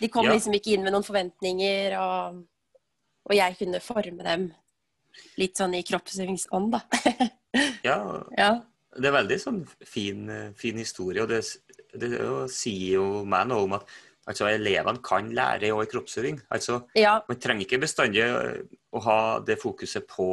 De 0.00 0.08
kom 0.12 0.28
ja. 0.28 0.34
liksom 0.34 0.54
ikke 0.56 0.74
inn 0.74 0.84
med 0.84 0.94
noen 0.94 1.06
forventninger, 1.06 1.96
og, 2.00 2.42
og, 3.26 3.34
jeg 3.36 3.56
kunne 3.58 3.82
forme 3.84 4.26
dem 4.26 4.50
litt 5.40 5.58
sånn 5.58 5.74
i 5.76 5.84
kroppsøvingsånd, 5.86 6.76
da. 6.76 6.82
ja. 7.88 7.98
ja. 8.38 8.52
Det 8.90 9.08
er 9.08 9.16
veldig 9.16 9.40
sånn 9.40 9.64
fin, 9.86 10.28
fin 10.58 10.78
historie, 10.80 11.24
og 11.24 11.32
det, 11.32 11.42
det, 11.94 12.14
sier 12.52 13.00
jo 13.00 13.24
meg 13.28 13.50
noe 13.50 13.66
om 13.66 13.76
at 13.78 13.84
altså, 14.30 14.48
elevene 14.50 15.02
kan 15.04 15.28
lære 15.34 15.72
òg 15.74 15.84
i 15.84 15.90
kroppsøving. 15.92 16.40
Altså, 16.54 16.80
ja. 16.98 17.18
Man 17.28 17.42
trenger 17.42 17.66
ikke 17.66 17.82
bestandig 17.84 18.24
å 18.24 19.04
ha 19.04 19.20
det 19.44 19.60
fokuset 19.60 20.08
på 20.08 20.30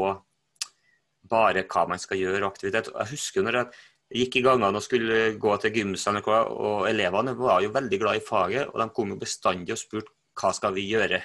bare 1.28 1.66
hva 1.68 1.84
man 1.92 2.00
skal 2.00 2.22
gjøre, 2.22 2.48
aktivitet. 2.48 2.92
Jeg 2.94 3.12
husker 3.12 3.44
når 3.44 3.62
jeg 3.62 3.86
gikk 4.14 4.40
i 4.40 4.44
gangene 4.46 4.80
og 4.80 4.86
skulle 4.86 5.34
gå 5.40 5.56
til 5.62 5.74
gymsalen, 5.82 6.24
og 6.24 6.88
elevene 6.90 7.36
var 7.38 7.64
jo 7.66 7.74
veldig 7.76 8.00
glad 8.02 8.20
i 8.20 8.24
faget. 8.24 8.70
Og 8.72 8.80
de 8.82 8.88
kom 8.96 9.12
jo 9.14 9.20
bestandig 9.20 9.76
og 9.76 9.82
spurte 9.82 10.14
hva 10.38 10.54
skal 10.56 10.76
vi 10.76 10.86
gjøre. 10.88 11.22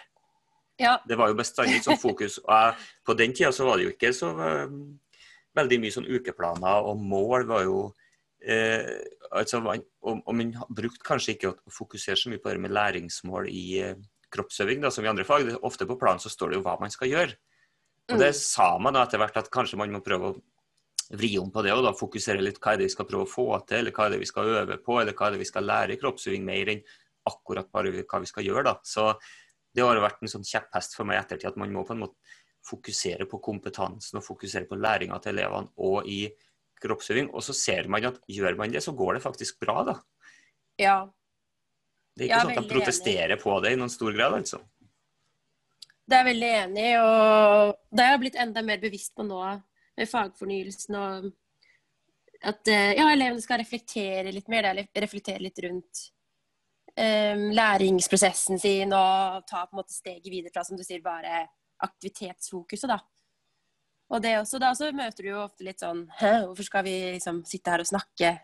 Ja. 0.80 0.96
Det 1.06 1.18
var 1.20 1.30
jo 1.30 1.38
bestandig 1.38 1.82
sånn 1.84 2.00
fokus. 2.00 2.40
Og 2.42 2.52
jeg, 2.52 2.86
på 3.06 3.16
den 3.18 3.34
tida 3.36 3.52
så 3.54 3.68
var 3.68 3.78
det 3.78 3.86
jo 3.86 3.94
ikke 3.94 4.12
så 4.16 4.32
um, 4.34 4.78
veldig 5.58 5.78
mye 5.82 5.94
sånn 5.94 6.08
ukeplaner, 6.08 6.88
og 6.88 7.02
mål 7.02 7.46
var 7.50 7.66
jo 7.66 7.82
eh, 8.40 8.88
altså, 9.30 9.60
og, 9.60 10.22
og 10.24 10.34
man 10.34 10.54
brukte 10.72 11.04
kanskje 11.06 11.36
ikke 11.36 11.52
å 11.52 11.74
fokusere 11.76 12.18
så 12.18 12.32
mye 12.32 12.42
på 12.42 12.50
det 12.50 12.62
med 12.64 12.74
læringsmål 12.74 13.50
i 13.52 13.66
eh, 13.84 14.00
kroppsøving, 14.32 14.80
da, 14.82 14.90
som 14.90 15.04
i 15.04 15.12
andre 15.12 15.28
fag. 15.28 15.52
Ofte 15.60 15.86
på 15.88 15.98
planen 16.00 16.22
så 16.22 16.32
står 16.32 16.52
det 16.52 16.60
jo 16.60 16.66
hva 16.66 16.78
man 16.80 16.94
skal 16.94 17.12
gjøre. 17.12 17.36
Og 18.10 18.18
det 18.18 18.32
mm. 18.32 18.38
sa 18.40 18.72
man 18.82 18.96
da 18.96 19.04
etter 19.06 19.20
hvert 19.20 19.36
at 19.38 19.52
kanskje 19.52 19.78
man 19.78 19.92
må 19.94 20.00
prøve 20.04 20.32
å 20.32 20.38
vri 21.12 21.36
om 21.38 21.50
på 21.52 21.62
det 21.64 21.72
og 21.74 21.84
da 21.84 21.92
fokusere 21.96 22.42
litt 22.42 22.60
hva 22.62 22.74
er 22.74 22.80
det 22.80 22.88
vi 22.88 22.94
skal 22.94 23.08
prøve 23.08 23.26
å 23.26 23.30
få 23.30 23.46
til, 23.68 23.82
eller 23.82 23.94
hva 23.94 24.06
er 24.06 24.14
det 24.14 24.22
vi 24.22 24.28
skal 24.28 24.50
øve 24.58 24.78
på, 24.80 24.98
eller 25.00 25.16
hva 25.16 25.28
er 25.28 25.34
det 25.34 25.42
vi 25.42 25.48
skal 25.48 25.66
lære 25.68 25.94
i 25.94 26.00
kroppsøving 26.00 26.44
mer 26.46 26.72
enn 26.72 26.84
akkurat 27.28 27.68
bare 27.72 27.92
hva 27.92 28.20
vi 28.22 28.30
skal 28.30 28.46
gjøre. 28.46 28.64
da. 28.70 28.76
Så 28.82 29.10
det 29.72 29.84
har 29.84 30.00
vært 30.02 30.22
en 30.22 30.32
sånn 30.32 30.46
kjepphest 30.46 30.96
for 30.96 31.08
meg 31.08 31.18
i 31.18 31.22
ettertid 31.22 31.52
at 31.52 31.60
man 31.60 31.72
må 31.74 31.84
på 31.88 31.94
en 31.96 32.04
måte 32.06 32.38
fokusere 32.66 33.26
på 33.30 33.40
kompetansen 33.42 34.20
og 34.20 34.26
fokusere 34.26 34.68
på 34.70 34.78
læringa 34.78 35.18
til 35.22 35.34
elevene 35.34 35.72
og 35.82 36.08
i 36.08 36.26
kroppsøving. 36.82 37.30
Og 37.32 37.44
så 37.44 37.54
ser 37.56 37.88
man 37.90 38.06
at 38.08 38.20
gjør 38.30 38.56
man 38.58 38.74
det, 38.74 38.84
så 38.84 38.94
går 38.96 39.18
det 39.18 39.24
faktisk 39.24 39.60
bra, 39.62 39.82
da. 39.88 39.96
Ja. 40.80 40.98
Det 42.16 42.26
er 42.26 42.30
ikke 42.30 42.44
sånn 42.44 42.54
at 42.54 42.62
de 42.62 42.74
protesterer 42.74 43.34
enig. 43.36 43.42
på 43.42 43.56
det 43.64 43.72
i 43.72 43.80
noen 43.80 43.92
stor 43.92 44.14
grad, 44.16 44.38
altså. 44.40 44.62
Det 46.02 46.18
er 46.18 46.26
veldig 46.26 46.48
enig, 46.58 46.88
og 47.00 47.76
det 47.94 48.04
har 48.04 48.16
jeg 48.16 48.22
blitt 48.24 48.40
enda 48.42 48.64
mer 48.66 48.80
bevisst 48.82 49.14
på 49.16 49.24
nå 49.24 49.38
fagfornyelsen 50.08 50.98
og 50.98 51.30
at 52.42 52.68
eh, 52.70 52.94
ja, 52.98 53.06
elevene 53.12 53.42
skal 53.42 53.60
reflektere 53.62 54.32
litt 54.34 54.48
mer, 54.50 54.72
reflektere 54.74 55.42
litt 55.44 55.60
rundt 55.62 56.06
um, 56.98 57.44
læringsprosessen 57.54 58.58
sin 58.58 58.94
og 58.96 59.44
ta 59.48 59.64
på 59.66 59.76
en 59.76 59.82
måte 59.82 59.94
steget 59.94 60.30
videre 60.30 60.52
fra, 60.54 60.64
som 60.66 60.78
du 60.78 60.84
sier, 60.86 61.02
bare 61.04 61.44
aktivitetsfokuset, 61.82 62.90
da. 62.90 62.98
Og 64.12 64.20
det 64.22 64.34
også, 64.40 64.58
da 64.60 64.72
så 64.76 64.90
møter 64.92 65.24
du 65.24 65.30
jo 65.30 65.44
ofte 65.44 65.64
litt 65.64 65.80
sånn 65.80 66.02
Hæ, 66.18 66.32
hvorfor 66.44 66.66
skal 66.66 66.82
vi 66.84 66.96
liksom 67.14 67.38
sitte 67.48 67.72
her 67.72 67.80
og 67.80 67.88
snakke? 67.88 68.34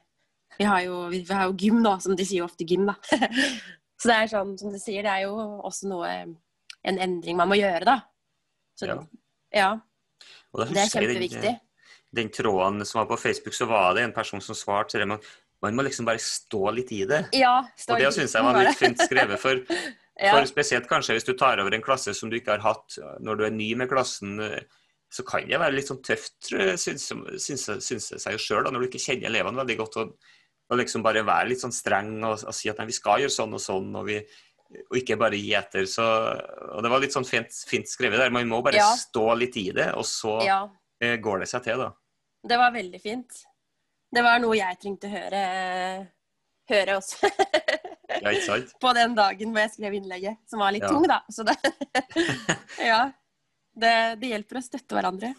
Vi 0.57 0.65
har 0.65 0.81
jo, 0.87 1.03
vi 1.13 1.21
har 1.29 1.51
jo 1.51 1.59
gym, 1.61 1.83
da, 1.85 1.99
som 2.01 2.17
de 2.17 2.25
sier 2.25 2.47
ofte 2.47 2.65
gym, 2.69 2.87
da. 2.89 2.97
så 4.01 4.11
det 4.11 4.17
er 4.17 4.31
sånn, 4.33 4.55
som 4.61 4.73
du 4.73 4.79
sier, 4.81 5.05
det 5.05 5.13
er 5.13 5.27
jo 5.27 5.35
også 5.69 5.91
noe 5.91 6.13
En 6.87 7.01
endring 7.03 7.37
man 7.37 7.51
må 7.51 7.57
gjøre, 7.59 7.83
da. 7.85 7.97
Så, 8.79 8.87
ja. 8.87 8.97
ja. 9.53 9.71
Det 10.57 10.83
er 10.85 10.93
kjempeviktig. 10.95 11.43
Den, 11.45 11.61
den, 12.17 12.33
tråden 12.33 12.87
som 12.89 13.03
var 13.03 13.11
på 13.11 13.21
Facebook, 13.21 13.57
så 13.57 13.69
var 13.69 13.95
det 13.99 14.07
en 14.07 14.17
person 14.17 14.43
som 14.45 14.57
svarte 14.57 14.95
til 14.95 15.05
det. 15.05 15.09
Man, 15.11 15.25
man 15.65 15.77
må 15.77 15.85
liksom 15.87 16.09
bare 16.09 16.23
stå 16.23 16.71
litt 16.77 16.93
i 16.97 17.03
det. 17.09 17.25
Ja, 17.37 17.61
stå 17.77 17.97
og 17.97 18.05
det 18.05 18.13
syns 18.17 18.37
jeg 18.39 18.47
var 18.47 18.61
litt 18.63 18.79
fint 18.81 19.03
skrevet. 19.05 19.43
For 19.43 19.61
Ja. 20.19 20.35
For 20.35 20.49
spesielt 20.51 20.89
kanskje 20.91 21.15
hvis 21.15 21.27
du 21.29 21.37
tar 21.39 21.61
over 21.63 21.75
en 21.75 21.85
klasse 21.85 22.11
som 22.17 22.31
du 22.31 22.39
ikke 22.39 22.57
har 22.57 22.65
hatt 22.65 22.97
når 23.23 23.39
du 23.39 23.45
er 23.47 23.55
ny 23.55 23.69
med 23.79 23.87
klassen, 23.91 24.35
eh, 24.43 24.65
så 25.15 25.23
kan 25.25 25.47
det 25.49 25.61
være 25.61 25.77
litt 25.77 25.89
sånn 25.89 26.03
tøft, 26.05 26.51
syns 26.51 27.69
jeg, 27.71 28.01
seg 28.03 28.35
jo 28.35 28.41
sjøl, 28.43 28.67
når 28.67 28.83
du 28.83 28.89
ikke 28.89 29.01
kjenner 29.01 29.31
elevene 29.31 29.63
veldig 29.63 29.77
godt. 29.79 30.01
Og, 30.03 30.35
og 30.69 30.81
liksom 30.83 31.05
bare 31.07 31.23
være 31.25 31.53
litt 31.53 31.63
sånn 31.63 31.73
streng 31.73 32.19
og, 32.19 32.43
og 32.43 32.57
si 32.57 32.69
at 32.69 32.83
nei, 32.83 32.91
vi 32.91 32.97
skal 32.99 33.23
gjøre 33.23 33.33
sånn 33.33 33.57
og 33.57 33.63
sånn, 33.63 33.89
og, 33.97 34.11
vi, 34.11 34.19
og 34.91 34.97
ikke 35.01 35.17
bare 35.21 35.39
gi 35.41 35.55
etter. 35.57 35.87
Så, 35.89 36.05
og 36.75 36.83
det 36.85 36.91
var 36.93 37.01
litt 37.01 37.15
sånn 37.17 37.25
fint, 37.29 37.53
fint 37.69 37.89
skrevet 37.89 38.21
der. 38.21 38.31
Man 38.35 38.49
må 38.51 38.61
bare 38.65 38.77
Ja. 38.81 38.91
stå 38.97 39.27
litt 39.41 39.57
i 39.57 39.71
det, 39.73 39.91
og 39.97 40.05
så 40.05 40.39
ja. 40.45 40.59
eh, 41.01 41.17
går 41.23 41.41
det 41.45 41.49
seg 41.49 41.65
til, 41.65 41.79
da. 41.87 41.93
Det 42.49 42.59
var 42.61 42.73
veldig 42.77 43.01
fint. 43.03 43.41
Det 44.15 44.23
var 44.25 44.39
noe 44.41 44.57
jeg 44.57 44.79
trengte 44.81 45.09
å 45.09 45.15
høre, 45.17 45.43
høre 46.73 46.99
også. 47.01 47.29
Ja, 48.09 48.31
ikke 48.33 48.47
sant? 48.47 48.71
på 48.81 48.91
den 48.97 49.13
dagen 49.15 49.51
hvor 49.53 49.61
jeg 49.61 49.71
skrev 49.75 49.95
innlegget, 49.99 50.39
som 50.49 50.63
var 50.65 50.73
litt 50.73 50.83
Ja. 50.83 50.89
tung, 50.89 51.05
da. 51.07 51.19
Så 51.31 51.45
det 51.45 51.55
Ja. 52.91 53.11
Det, 53.79 53.91
det 54.19 54.31
hjelper 54.33 54.59
å 54.59 54.63
støtte 54.65 54.97
hverandre. 54.97 55.35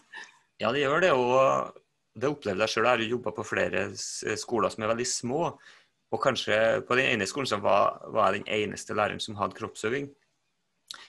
Ja, 0.62 0.70
det 0.72 0.80
gjør 0.84 1.02
det. 1.02 1.10
Og 1.12 1.74
det 2.16 2.30
opplevde 2.30 2.64
jeg 2.64 2.72
sjøl. 2.72 2.86
Jeg 2.86 2.92
har 2.94 3.02
jo 3.04 3.10
jobba 3.16 3.32
på 3.36 3.44
flere 3.44 3.82
skoler 4.40 4.72
som 4.72 4.86
er 4.86 4.92
veldig 4.94 5.06
små. 5.10 5.42
Og 6.10 6.18
kanskje 6.22 6.56
på 6.88 6.96
den 6.98 7.12
ene 7.12 7.26
skolen 7.30 7.46
så 7.46 7.60
var, 7.62 8.00
var 8.10 8.32
jeg 8.34 8.42
den 8.42 8.52
eneste 8.56 8.96
læreren 8.98 9.20
som 9.22 9.36
hadde 9.38 9.54
kroppsøving. 9.58 10.08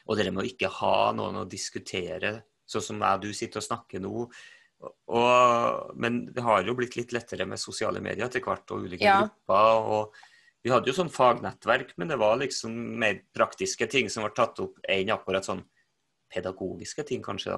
Og 0.05 0.17
det 0.17 0.27
med 0.31 0.43
å 0.43 0.47
ikke 0.47 0.69
ha 0.69 1.11
noen 1.17 1.39
å 1.41 1.47
diskutere, 1.49 2.43
sånn 2.69 2.85
som 2.85 3.01
jeg 3.01 3.17
og 3.17 3.23
du 3.25 3.31
sitter 3.33 3.61
og 3.61 3.65
snakker 3.65 4.03
nå. 4.03 4.27
Og, 5.13 5.95
men 6.01 6.21
det 6.33 6.43
har 6.45 6.63
jo 6.65 6.75
blitt 6.77 6.95
litt 6.97 7.13
lettere 7.13 7.45
med 7.49 7.61
sosiale 7.61 8.01
medier 8.01 8.27
etter 8.27 8.43
hvert, 8.45 8.69
og 8.73 8.85
ulike 8.85 9.03
Ja. 9.05 9.17
grupper. 9.21 9.89
og 9.97 10.13
Vi 10.63 10.69
hadde 10.69 10.85
jo 10.85 10.93
sånn 10.93 11.09
fagnettverk, 11.09 11.95
men 11.97 12.07
det 12.07 12.19
var 12.21 12.37
liksom 12.37 12.71
mer 13.01 13.23
praktiske 13.33 13.89
ting 13.89 14.09
som 14.09 14.21
var 14.23 14.29
tatt 14.37 14.59
opp 14.61 14.77
enn 14.87 15.09
akkurat 15.09 15.43
sånn 15.45 15.63
pedagogiske 16.31 17.05
ting, 17.07 17.23
kanskje. 17.23 17.57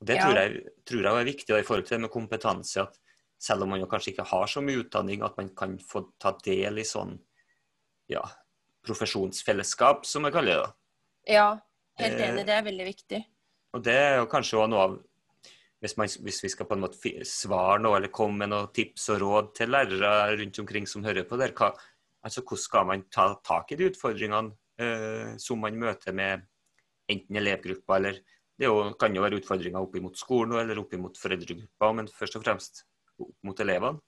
Og 0.00 0.06
Det 0.06 0.16
Ja. 0.16 0.24
tror, 0.26 0.34
jeg, 0.34 0.66
tror 0.84 1.02
jeg 1.02 1.12
er 1.12 1.32
viktig 1.32 1.58
i 1.58 1.62
forhold 1.62 1.86
til 1.86 1.98
det 1.98 2.00
med 2.00 2.10
kompetanse. 2.10 2.82
at 2.82 2.98
Selv 3.42 3.64
om 3.64 3.72
man 3.74 3.82
jo 3.82 3.88
kanskje 3.90 4.12
ikke 4.12 4.28
har 4.30 4.50
så 4.50 4.62
mye 4.62 4.84
utdanning, 4.84 5.24
at 5.26 5.38
man 5.40 5.50
kan 5.58 5.74
få 5.82 6.04
ta 6.22 6.34
del 6.44 6.78
i 6.78 6.86
sånn 6.86 7.16
ja, 8.12 8.22
profesjonsfellesskap, 8.86 10.06
som 10.06 10.28
jeg 10.28 10.34
kaller 10.36 10.60
det. 10.60 10.72
Ja, 11.34 11.48
helt 11.98 12.20
Eh, 12.20 12.28
enig. 12.28 12.44
Det 12.46 12.54
er 12.54 12.68
veldig 12.68 12.86
viktig. 12.86 13.22
Og 13.72 13.82
det 13.82 13.96
er 13.96 14.14
jo 14.20 14.28
kanskje 14.30 14.60
også 14.60 14.70
noe 14.70 14.84
av 14.86 15.00
hvis, 15.82 15.96
man, 15.98 16.10
hvis 16.22 16.38
vi 16.44 16.50
skal 16.52 16.68
på 16.70 16.76
en 16.76 16.84
måte 16.84 17.24
svare 17.26 17.80
noe, 17.82 17.96
eller 17.98 18.12
komme 18.14 18.44
med 18.44 18.52
noen 18.52 18.70
tips 18.74 19.08
og 19.10 19.18
råd 19.24 19.48
til 19.58 19.72
lærere 19.74 20.36
rundt 20.38 20.60
omkring 20.62 20.86
som 20.86 21.02
hører 21.02 21.26
på 21.26 21.38
der, 21.40 21.54
hva, 21.58 21.72
altså 22.22 22.44
hvordan 22.44 22.62
skal 22.62 22.86
man 22.86 23.02
ta 23.10 23.26
tak 23.42 23.72
i 23.74 23.80
de 23.80 23.88
utfordringene 23.90 24.54
eh, 24.78 25.32
som 25.42 25.58
man 25.58 25.80
møter 25.82 26.14
med 26.14 26.46
enten 27.10 27.40
elevgrupper 27.40 27.98
eller 27.98 28.22
det 28.58 28.68
jo, 28.68 28.92
kan 29.00 29.16
jo 29.16 29.24
være 29.24 29.40
utfordringer 29.40 29.82
opp 29.82 29.98
mot 30.04 30.18
skolen 30.18 30.60
eller 30.60 30.78
opp 30.78 30.94
mot 31.02 31.18
foreldregrupper, 31.18 31.94
men 31.98 32.10
først 32.14 32.38
og 32.38 32.44
fremst 32.44 32.84
opp 33.20 33.34
mot 33.42 33.60
elevene. 33.60 33.98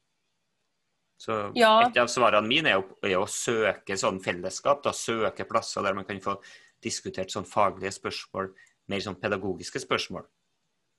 Så 1.20 1.52
Ja. 1.56 1.86
Et 1.88 1.96
av 1.96 2.08
svarene 2.08 2.46
mine 2.46 2.66
er, 2.70 2.82
å- 2.82 2.96
er 3.04 3.16
å 3.18 3.26
søke 3.28 3.96
sånn 3.96 4.20
fellesskap, 4.22 4.82
da, 4.82 4.90
søke 4.90 5.46
plasser 5.48 5.82
der 5.82 5.94
man 5.94 6.04
kan 6.04 6.18
få 6.20 6.36
diskutert 6.82 7.30
sånn 7.30 7.46
faglige 7.46 7.92
spørsmål, 7.92 8.52
mer 8.88 8.98
sånn 9.00 9.20
pedagogiske 9.20 9.80
spørsmål. 9.80 10.26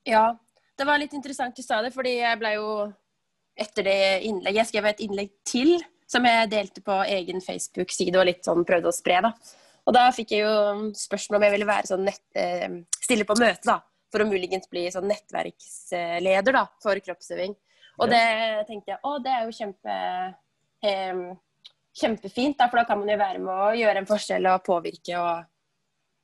Ja. 0.05 0.35
Det 0.77 0.85
var 0.85 0.97
litt 0.99 1.13
interessant 1.13 1.55
du 1.55 1.61
sa 1.63 1.81
det, 1.81 1.93
fordi 1.93 2.17
jeg 2.19 2.39
ble 2.39 2.53
jo 2.55 2.93
etter 3.57 3.83
det 3.83 4.23
innlegget 4.23 4.55
Jeg 4.55 4.67
skrev 4.67 4.85
et 4.89 4.99
innlegg 4.99 5.29
til 5.45 5.79
som 6.07 6.23
jeg 6.23 6.49
delte 6.49 6.81
på 6.83 7.05
egen 7.07 7.39
Facebook-side 7.41 8.15
og 8.19 8.25
litt 8.25 8.43
sånn 8.43 8.65
prøvde 8.65 8.87
å 8.87 8.93
spre. 8.93 9.21
da. 9.21 9.31
Og 9.87 9.93
da 9.93 10.09
fikk 10.11 10.29
jeg 10.31 10.41
jo 10.41 10.91
spørsmål 10.91 11.35
om 11.37 11.41
jeg 11.43 11.51
ville 11.51 11.65
være 11.65 11.87
sånn 11.87 12.03
nett, 12.05 12.21
eh, 12.35 12.67
stille 13.01 13.23
på 13.25 13.35
møte, 13.37 13.63
da. 13.63 13.79
For 14.11 14.19
å 14.19 14.29
muligens 14.29 14.67
bli 14.69 14.87
sånn 14.91 15.07
nettverksleder 15.09 16.51
da, 16.53 16.65
for 16.81 16.95
kroppsøving. 16.95 17.55
Og 18.01 18.09
det 18.11 18.23
tenkte 18.67 18.93
jeg 18.93 18.99
å, 19.07 19.15
det 19.23 19.31
er 19.31 19.45
jo 19.45 19.55
kjempe, 19.55 19.97
em, 20.83 21.21
kjempefint, 21.95 22.57
da, 22.59 22.67
for 22.69 22.81
da 22.81 22.85
kan 22.89 22.99
man 22.99 23.11
jo 23.13 23.17
være 23.21 23.39
med 23.39 23.53
å 23.53 23.69
gjøre 23.79 24.01
en 24.01 24.09
forskjell 24.09 24.49
og 24.51 24.65
påvirke 24.65 25.19
og, 25.21 25.45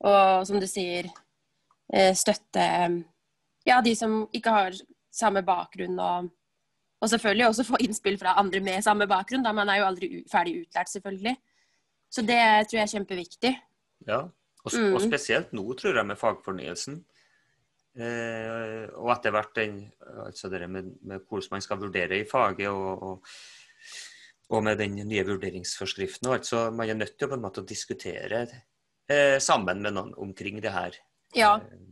og 0.09 0.43
som 0.49 0.59
du 0.59 0.67
sier, 0.67 1.07
eh, 1.93 2.11
støtte 2.17 2.65
ja, 3.67 3.79
de 3.85 3.95
som 3.95 4.25
ikke 4.33 4.51
har 4.51 4.75
samme 5.13 5.43
bakgrunn, 5.45 5.99
og, 6.01 6.29
og 7.01 7.09
selvfølgelig 7.11 7.47
også 7.47 7.65
få 7.67 7.79
innspill 7.85 8.17
fra 8.19 8.35
andre 8.41 8.61
med 8.63 8.83
samme 8.83 9.07
bakgrunn. 9.09 9.43
Da 9.45 9.53
man 9.53 9.69
er 9.69 9.81
jo 9.81 9.87
aldri 9.87 10.09
ferdig 10.31 10.63
utlært, 10.63 10.89
selvfølgelig. 10.91 11.35
Så 12.11 12.23
det 12.25 12.41
tror 12.67 12.79
jeg 12.79 12.85
er 12.87 12.93
kjempeviktig. 12.95 13.51
Ja, 14.07 14.21
og, 14.65 14.71
Mm. 14.73 14.93
og 14.95 15.01
spesielt 15.01 15.53
nå, 15.53 15.63
tror 15.73 15.95
jeg, 15.97 16.05
med 16.05 16.17
fagfornyelsen. 16.17 17.05
Eh, 17.91 18.85
og 18.95 19.09
etter 19.11 19.33
hvert 19.35 19.55
den, 19.57 19.79
altså 20.25 20.47
det 20.51 20.61
med, 20.71 20.93
med 21.03 21.25
hvordan 21.27 21.57
man 21.57 21.63
skal 21.65 21.79
vurdere 21.81 22.21
i 22.21 22.27
faget, 22.29 22.69
og, 22.71 23.03
og, 23.03 23.33
og 24.55 24.63
med 24.63 24.77
den 24.79 24.95
nye 25.07 25.25
vurderingsforskriften. 25.27 26.29
og 26.29 26.37
alt, 26.37 26.45
så 26.47 26.71
Man 26.71 26.89
er 26.89 26.93
nødt 27.01 27.17
til 27.19 27.27
på 27.27 27.35
en 27.35 27.43
måte 27.43 27.61
å 27.63 27.67
diskutere 27.67 28.45
eh, 29.09 29.37
sammen 29.43 29.81
med 29.83 29.93
noen 29.97 30.13
omkring 30.17 30.61
det 30.63 30.71
her. 30.75 30.95
Ja, 31.35 31.57
Eh, 31.59 31.87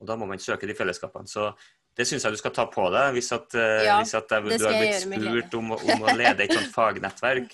og 0.00 0.06
da 0.08 0.14
må 0.16 0.24
man 0.24 0.38
søke 0.40 0.64
de 0.64 0.72
fellesskapene. 0.72 1.28
Så 1.28 1.50
det 1.92 2.06
syns 2.08 2.24
jeg 2.24 2.32
du 2.32 2.38
skal 2.40 2.54
ta 2.56 2.64
på 2.72 2.86
deg, 2.88 3.10
hvis 3.12 3.26
at, 3.36 3.52
Ja, 3.84 3.98
hvis 4.00 4.14
at 4.16 4.30
jeg, 4.32 4.46
du 4.56 4.64
har 4.64 4.72
blitt 4.78 5.02
glede. 5.04 5.42
spurt 5.44 5.56
om, 5.58 5.74
å- 5.76 5.80
om 5.92 6.04
å 6.08 6.14
lede 6.16 6.46
et 6.46 6.54
sånt 6.56 6.70
fagnettverk. 6.72 7.52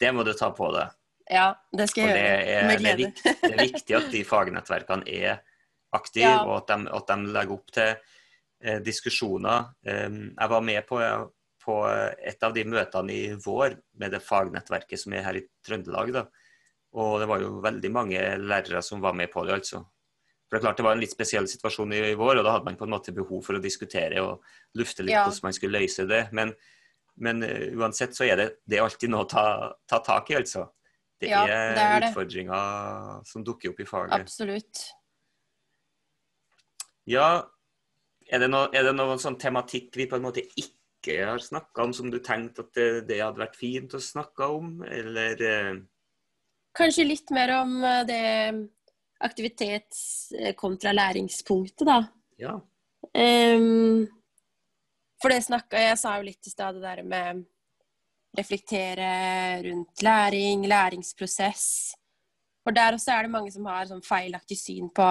Det 0.00 0.12
må 0.16 0.24
du 0.24 0.32
ta 0.32 0.48
på 0.56 0.70
deg. 0.72 0.94
ja 1.28 1.50
det 1.76 1.90
skal 1.90 2.06
jeg 2.08 2.14
det 2.16 2.22
gjøre. 2.24 2.54
er, 2.54 2.66
Med 2.70 2.80
det, 2.80 2.88
er 2.88 2.96
viktig, 2.96 3.34
det 3.42 3.52
er 3.52 3.62
viktig 3.66 3.96
at 3.98 4.08
de 4.16 4.22
fagnettverkene 4.24 5.04
er 5.12 5.42
aktive, 5.94 6.28
Ja. 6.30 6.42
og 6.44 6.56
at 6.62 6.72
de, 6.74 6.90
at 6.98 7.06
de 7.12 7.32
legger 7.34 7.54
opp 7.56 7.72
til 7.74 7.94
eh, 8.64 8.78
diskusjoner. 8.84 9.70
Um, 9.86 10.20
jeg 10.38 10.50
var 10.50 10.60
med 10.66 10.86
på, 10.88 11.00
på 11.64 11.78
et 12.18 12.42
av 12.44 12.54
de 12.56 12.64
møtene 12.68 13.12
i 13.14 13.24
vår 13.44 13.78
med 14.00 14.12
det 14.12 14.22
fagnettverket 14.24 15.00
som 15.00 15.12
er 15.16 15.22
her 15.26 15.38
i 15.40 15.44
Trøndelag. 15.64 16.12
Da. 16.12 16.24
Og 16.94 17.18
det 17.22 17.26
var 17.30 17.40
jo 17.42 17.56
veldig 17.64 17.90
mange 17.90 18.20
lærere 18.38 18.82
som 18.82 19.00
var 19.02 19.14
med 19.18 19.30
på 19.32 19.44
det, 19.48 19.54
altså. 19.62 19.80
For 20.44 20.58
det 20.58 20.60
er 20.60 20.66
klart 20.68 20.76
det 20.78 20.84
var 20.86 20.92
en 20.94 21.00
litt 21.02 21.14
spesiell 21.14 21.46
situasjon 21.48 21.92
i, 21.96 22.02
i 22.12 22.14
vår, 22.20 22.38
og 22.38 22.44
da 22.46 22.52
hadde 22.58 22.68
man 22.68 22.76
på 22.78 22.84
en 22.86 22.92
måte 22.92 23.14
behov 23.16 23.40
for 23.46 23.56
å 23.56 23.62
diskutere 23.64 24.20
og 24.22 24.44
lufte 24.78 25.02
litt 25.02 25.14
Ja. 25.16 25.24
hvordan 25.24 25.48
man 25.48 25.56
skulle 25.56 25.80
løse 25.80 26.04
det. 26.06 26.20
Men, 26.36 26.52
men 27.16 27.42
eh, 27.42 27.72
uansett 27.74 28.14
så 28.14 28.26
er 28.28 28.36
det, 28.38 28.48
det 28.68 28.78
er 28.78 28.84
alltid 28.84 29.10
noe 29.10 29.24
å 29.24 29.30
ta, 29.30 29.44
ta 29.88 29.98
tak 30.04 30.30
i, 30.30 30.36
altså. 30.42 30.66
Det 31.20 31.30
Ja, 31.30 31.44
er, 31.48 31.72
det 31.74 31.82
er 31.82 32.00
det. 32.04 32.08
utfordringer 32.12 33.24
som 33.26 33.42
dukker 33.46 33.70
opp 33.72 33.80
i 33.80 33.86
faget. 33.88 34.14
Absolutt. 34.20 34.84
Ja, 37.10 37.44
er 38.30 38.40
det, 38.40 38.48
noe, 38.48 38.70
er 38.72 38.86
det 38.86 38.94
noen 38.96 39.20
sånn 39.20 39.36
tematikk 39.40 39.96
vi 39.98 40.06
på 40.08 40.16
en 40.16 40.24
måte 40.24 40.44
ikke 40.56 41.18
har 41.28 41.42
snakka 41.42 41.84
om, 41.84 41.92
som 41.92 42.08
du 42.12 42.18
tenkte 42.24 42.64
at 42.64 42.76
det, 42.76 42.88
det 43.10 43.20
hadde 43.20 43.42
vært 43.42 43.58
fint 43.60 43.92
å 43.96 44.00
snakke 44.00 44.48
om, 44.48 44.78
eller 44.88 45.42
eh, 45.44 45.74
Kanskje 46.74 47.04
litt 47.06 47.30
mer 47.30 47.52
om 47.60 47.76
eh, 47.84 48.00
det 48.08 48.22
aktivitets- 49.24 50.32
eh, 50.38 50.54
kontra 50.58 50.94
læringspunktet, 50.96 51.84
da. 51.86 52.00
Ja. 52.40 52.56
Um, 53.14 54.08
for 55.22 55.30
det 55.30 55.44
snakka 55.44 55.78
Jeg 55.78 55.98
sa 56.00 56.16
jo 56.18 56.24
litt 56.26 56.48
i 56.48 56.50
stad, 56.50 56.74
det 56.74 56.82
der 56.82 57.02
med 57.06 57.44
reflektere 58.34 59.62
rundt 59.62 60.02
læring, 60.02 60.64
læringsprosess. 60.66 61.94
For 62.64 62.74
der 62.74 62.96
også 62.96 63.12
er 63.12 63.22
det 63.22 63.30
mange 63.30 63.52
som 63.54 63.68
har 63.70 63.86
sånn 63.86 64.02
feilaktig 64.02 64.58
syn 64.58 64.88
på 64.90 65.06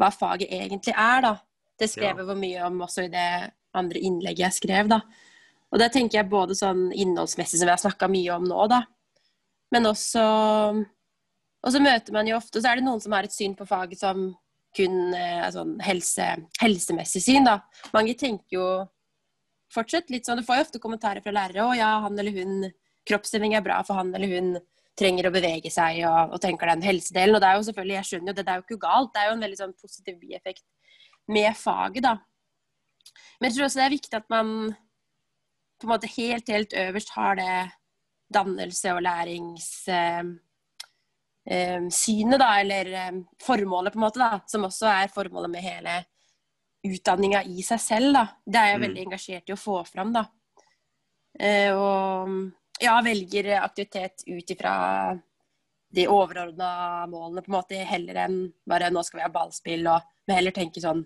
hva 0.00 0.10
faget 0.14 0.50
egentlig 0.52 0.94
er, 0.94 1.22
da. 1.24 1.34
Det 1.78 1.90
skrev 1.90 2.20
jeg 2.20 2.28
ja. 2.28 2.38
mye 2.38 2.66
om 2.68 2.82
også 2.86 3.06
i 3.06 3.12
det 3.12 3.28
andre 3.74 4.02
innlegget 4.06 4.46
jeg 4.46 4.58
skrev, 4.60 4.90
da. 4.90 5.00
Og 5.74 5.80
det 5.82 5.90
tenker 5.94 6.20
jeg 6.20 6.30
både 6.30 6.54
sånn 6.54 6.86
innholdsmessig, 6.92 7.58
som 7.58 7.66
vi 7.66 7.74
har 7.74 7.82
snakka 7.82 8.08
mye 8.10 8.36
om 8.36 8.46
nå, 8.46 8.66
da. 8.70 8.84
Men 9.74 9.90
også 9.90 10.24
Og 11.64 11.72
så 11.72 11.80
møter 11.80 12.12
man 12.12 12.28
jo 12.28 12.36
ofte, 12.36 12.60
så 12.60 12.70
er 12.70 12.78
det 12.78 12.84
noen 12.84 13.00
som 13.00 13.14
har 13.16 13.24
et 13.24 13.32
syn 13.32 13.54
på 13.56 13.64
faget 13.64 13.96
som 14.02 14.26
kun 14.76 15.14
sånn 15.54 15.78
helse, 15.86 16.26
helsemessig 16.60 17.22
syn, 17.24 17.46
da. 17.48 17.60
Mange 17.94 18.12
tenker 18.20 18.58
jo 18.58 18.66
fortsatt 19.72 20.12
litt 20.12 20.28
sånn 20.28 20.42
Du 20.42 20.46
får 20.46 20.60
jo 20.60 20.66
ofte 20.68 20.82
kommentarer 20.82 21.24
fra 21.24 21.34
lærere 21.34 21.64
'Å 21.64 21.76
ja, 21.78 21.90
han 22.04 22.18
eller 22.18 22.34
hun 22.36 22.70
Kroppsstilling 23.04 23.54
er 23.54 23.64
bra 23.64 23.82
for 23.84 23.98
han 23.98 24.14
eller 24.16 24.30
hun 24.32 24.54
trenger 24.98 25.26
å 25.28 25.34
bevege 25.34 25.70
seg', 25.70 26.04
og, 26.06 26.34
og 26.36 26.40
tenker 26.40 26.70
den 26.70 26.82
helsedelen. 26.86 27.34
Og 27.34 27.42
det 27.42 27.48
er 27.48 27.56
jo 27.58 27.66
selvfølgelig, 27.68 27.96
jeg 27.98 28.08
skjønner 28.10 28.30
jo 28.30 28.36
det, 28.36 28.46
det 28.46 28.52
er 28.52 28.60
jo 28.60 28.66
ikke 28.66 28.86
galt. 28.86 29.12
Det 29.14 29.20
er 29.22 29.28
jo 29.28 29.34
en 29.36 29.44
veldig 29.46 29.60
sånn 29.60 29.76
positiv 29.80 30.18
bieffekt 30.20 30.64
med 31.34 31.56
faget, 31.56 32.02
da. 32.04 32.14
Men 33.40 33.50
jeg 33.50 33.56
tror 33.56 33.66
også 33.66 33.80
det 33.80 33.84
er 33.86 33.96
viktig 33.96 34.18
at 34.20 34.30
man 34.32 34.48
på 35.80 35.86
en 35.88 35.92
måte 35.92 36.10
helt, 36.16 36.48
helt 36.48 36.72
øverst 36.72 37.14
har 37.16 37.36
det 37.40 37.54
dannelse 38.32 38.94
og 38.94 39.02
lærings... 39.04 39.68
Eh, 39.88 40.22
eh, 41.50 42.38
da, 42.38 42.50
eller 42.60 42.92
eh, 42.92 43.12
formålet, 43.42 43.92
på 43.92 43.98
en 44.00 44.06
måte, 44.06 44.22
da, 44.22 44.40
som 44.48 44.64
også 44.64 44.88
er 44.88 45.12
formålet 45.12 45.50
med 45.50 45.66
hele 45.66 45.98
utdanninga 46.84 47.42
i 47.48 47.62
seg 47.64 47.80
selv. 47.80 48.12
Da. 48.14 48.24
Det 48.46 48.60
er 48.60 48.66
jeg 48.72 48.78
Mm. 48.78 48.86
veldig 48.86 49.04
engasjert 49.06 49.48
i 49.48 49.52
å 49.52 49.60
få 49.60 49.84
fram. 49.88 50.12
Da. 50.12 50.26
Eh, 51.40 51.72
og 51.74 52.52
ja, 52.80 53.00
velger 53.04 53.60
aktivitet 53.60 54.24
ut 54.26 54.50
ifra 54.50 54.74
de 55.94 56.06
overordna 56.10 57.06
målene, 57.06 57.42
på 57.42 57.52
en 57.52 57.56
måte, 57.58 57.82
heller 57.86 58.18
enn 58.24 58.38
bare 58.66 58.90
'nå 58.90 59.02
skal 59.04 59.20
vi 59.20 59.26
ha 59.26 59.32
ballspill', 59.34 59.90
og 59.90 60.02
vi 60.26 60.38
heller 60.38 60.54
tenker 60.54 60.80
sånn 60.80 61.04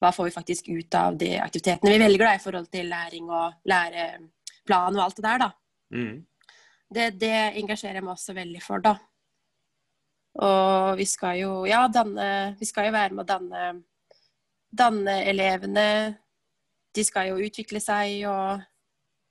Hva 0.00 0.14
får 0.16 0.24
vi 0.24 0.32
faktisk 0.32 0.68
ut 0.72 0.94
av 0.96 1.16
de 1.20 1.34
aktivitetene 1.36 1.92
vi 1.92 1.98
velger 2.00 2.24
da, 2.24 2.34
i 2.34 2.40
forhold 2.40 2.70
til 2.72 2.86
læring 2.88 3.26
og 3.28 3.52
læreplan 3.68 4.96
og 4.96 5.02
alt 5.04 5.16
det 5.16 5.24
der, 5.26 5.38
da. 5.42 5.50
Mm. 5.92 6.14
Det, 6.94 7.10
det 7.20 7.34
engasjerer 7.60 7.98
jeg 7.98 8.04
meg 8.06 8.14
også 8.14 8.32
veldig 8.32 8.62
for, 8.64 8.80
da. 8.80 8.94
Og 10.40 10.96
vi 10.96 11.04
skal 11.04 11.36
jo, 11.42 11.50
ja, 11.68 11.82
danne 11.92 12.56
Vi 12.58 12.64
skal 12.64 12.88
jo 12.88 12.96
være 12.96 13.12
med 13.12 13.24
å 13.24 13.28
danne, 13.28 13.82
danne 14.72 15.18
elevene. 15.28 15.86
De 16.94 17.04
skal 17.04 17.28
jo 17.28 17.44
utvikle 17.44 17.80
seg 17.84 18.24
og 18.30 18.64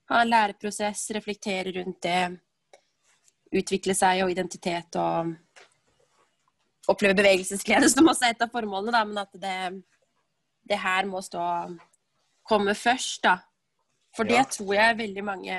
ha 0.10 0.22
en 0.24 0.30
læreprosess, 0.32 1.10
reflektere 1.16 1.74
rundt 1.80 2.02
det. 2.06 2.40
Utvikle 3.60 3.96
seg 3.98 4.24
og 4.24 4.32
identitet 4.34 4.96
og 5.02 5.36
oppleve 6.90 7.18
bevegelsesglede, 7.18 7.90
som 7.90 8.08
også 8.10 8.28
er 8.28 8.36
et 8.36 8.42
av 8.46 8.52
formålene, 8.54 8.94
da, 8.94 9.04
men 9.06 9.22
at 9.22 9.34
det, 9.42 9.84
det 10.70 10.80
her 10.82 11.06
må 11.10 11.22
stå 11.26 11.44
komme 12.50 12.74
først, 12.78 13.24
da. 13.26 13.36
For 14.18 14.26
det 14.26 14.40
Ja. 14.40 14.44
tror 14.50 14.74
jeg 14.74 14.98
veldig 14.98 15.24
mange 15.24 15.58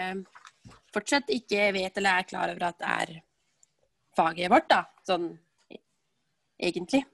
fortsatt 0.92 1.28
ikke 1.30 1.68
vet 1.72 1.96
eller 1.98 2.18
er 2.18 2.26
klar 2.26 2.50
over 2.50 2.64
at 2.66 2.78
det 2.78 2.88
er 2.88 3.22
faget 4.18 4.50
vårt, 4.50 4.68
da. 4.68 4.80
Sånn 5.06 5.28
egentlig. 6.60 7.04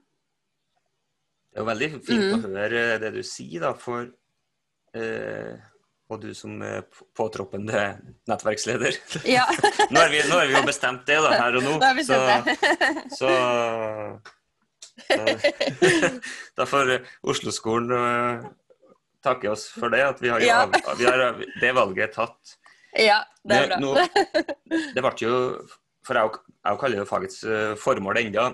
Det 1.53 1.57
er 1.57 1.61
jo 1.61 1.69
veldig 1.69 1.89
fint 2.05 2.33
Mm. 2.33 2.33
å 2.45 2.57
høre 2.57 2.99
det 2.99 3.13
du 3.13 3.21
sier, 3.23 3.61
da, 3.61 3.73
for 3.73 4.11
eh, 4.93 5.57
Og 6.09 6.21
du 6.23 6.29
som 6.37 6.61
er 6.63 6.85
påtroppende 7.17 7.81
nettverksleder. 8.31 8.95
Ja, 9.27 9.43
Nå 9.91 9.99
har 9.99 10.09
vi, 10.13 10.21
nå 10.29 10.37
har 10.39 10.47
vi 10.47 10.53
jo 10.55 10.61
bestemt 10.67 11.03
det 11.09 11.17
da, 11.19 11.33
her 11.35 11.57
og 11.59 11.65
nå. 11.65 11.73
vi 11.97 12.05
så, 12.07 12.19
det. 12.23 12.55
så, 13.19 13.31
så 15.03 15.17
Da 16.55 16.65
får 16.65 16.93
Oslo-skolen 17.27 17.91
eh, 17.97 18.47
takke 19.25 19.51
oss 19.51 19.67
for 19.73 19.91
det, 19.93 20.03
at 20.13 20.21
vi 20.23 20.31
har, 20.31 20.39
jo 20.43 20.47
Ja. 20.47 20.61
av, 20.63 20.95
vi 20.97 21.05
har 21.09 21.43
det 21.61 21.73
valget 21.75 22.15
tatt. 22.15 22.55
Ja, 22.97 23.19
det 23.43 23.59
er 23.59 23.67
bra. 23.73 23.77
Nå, 23.83 23.93
det 24.95 25.03
ble 25.03 25.11
jo 25.21 25.35
For 26.07 26.15
jeg, 26.17 26.37
jeg 26.63 26.79
kaller 26.81 27.01
jo 27.03 27.07
fagets 27.09 27.43
eh, 27.43 27.73
formål 27.83 28.21
ennå, 28.23 28.47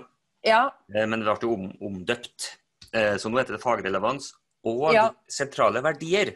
Ja, 0.44 0.64
Eh, 0.92 1.06
Men 1.06 1.22
det 1.22 1.30
ble 1.30 1.38
jo 1.46 1.54
om, 1.54 1.70
omdøpt. 1.80 2.50
Eh, 2.92 3.14
Så 3.16 3.30
nå 3.30 3.38
heter 3.38 3.54
det 3.56 3.62
fagrelevans 3.62 4.32
og 4.66 4.90
Ja. 4.94 5.06
sentrale 5.30 5.80
verdier. 5.84 6.34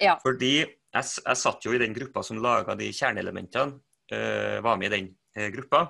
Ja. 0.00 0.16
Fordi 0.22 0.54
jeg, 0.62 1.04
jeg 1.04 1.40
satt 1.40 1.66
jo 1.66 1.74
i 1.74 1.80
den 1.80 1.94
gruppa 1.96 2.22
som 2.26 2.40
laga 2.42 2.76
de 2.78 2.90
kjerneelementene. 2.94 3.80
uh, 4.12 4.60
var 4.64 4.78
med 4.80 4.92
i 4.92 4.96
den 4.96 5.08
uh, 5.36 5.48
gruppa. 5.52 5.82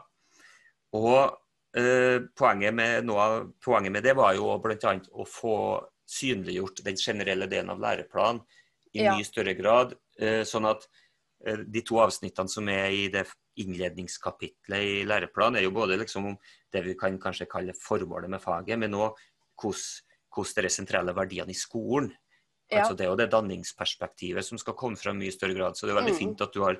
Og 0.99 1.37
uh, 1.79 2.19
poenget, 2.37 2.75
med, 2.75 3.07
noe 3.07 3.53
poenget 3.63 3.95
med 3.95 4.03
det 4.03 4.17
var 4.19 4.35
jo 4.35 4.57
bl.a. 4.63 4.95
å 5.13 5.27
få 5.29 5.57
synliggjort 6.09 6.83
den 6.87 6.97
generelle 6.97 7.47
delen 7.47 7.71
av 7.71 7.83
læreplanen 7.83 8.41
i 8.97 9.05
Ja. 9.05 9.15
mye 9.15 9.25
større 9.25 9.53
grad. 9.55 9.93
sånn 10.49 10.67
at 10.67 10.89
de 11.69 11.83
to 11.87 12.01
avsnittene 12.03 12.51
som 12.51 12.67
er 12.73 12.89
i 12.91 13.03
det 13.13 13.27
innledningskapitlet 13.61 14.81
i 14.81 15.05
læreplanen, 15.07 15.59
er 15.61 15.67
jo 15.67 15.75
både 15.77 15.99
liksom 16.01 16.27
om 16.33 16.39
det 16.73 16.83
vi 16.83 16.95
kan 16.99 17.19
kanskje 17.21 17.47
kalle 17.47 17.77
formålet 17.77 18.31
med 18.31 18.43
faget, 18.43 18.79
men 18.79 18.97
òg 18.97 19.21
hvordan 19.59 20.65
de 20.65 20.71
sentrale 20.73 21.15
verdiene 21.15 21.53
i 21.53 21.59
skolen. 21.59 22.11
Ja. 22.71 22.83
Altså 22.83 22.97
Det 22.97 23.07
er 23.07 23.11
jo 23.11 23.17
det 23.17 23.31
danningsperspektivet 23.33 24.45
som 24.45 24.59
skal 24.59 24.75
komme 24.75 24.97
fram 24.97 25.17
i 25.23 25.27
mye 25.27 25.33
større 25.33 25.55
grad. 25.57 25.77
Så 25.77 25.87
det 25.87 25.95
er 25.97 26.01
veldig 26.03 26.13
Mm. 26.15 26.19
fint 26.19 26.41
at 26.41 26.53
du 26.53 26.63
har 26.65 26.77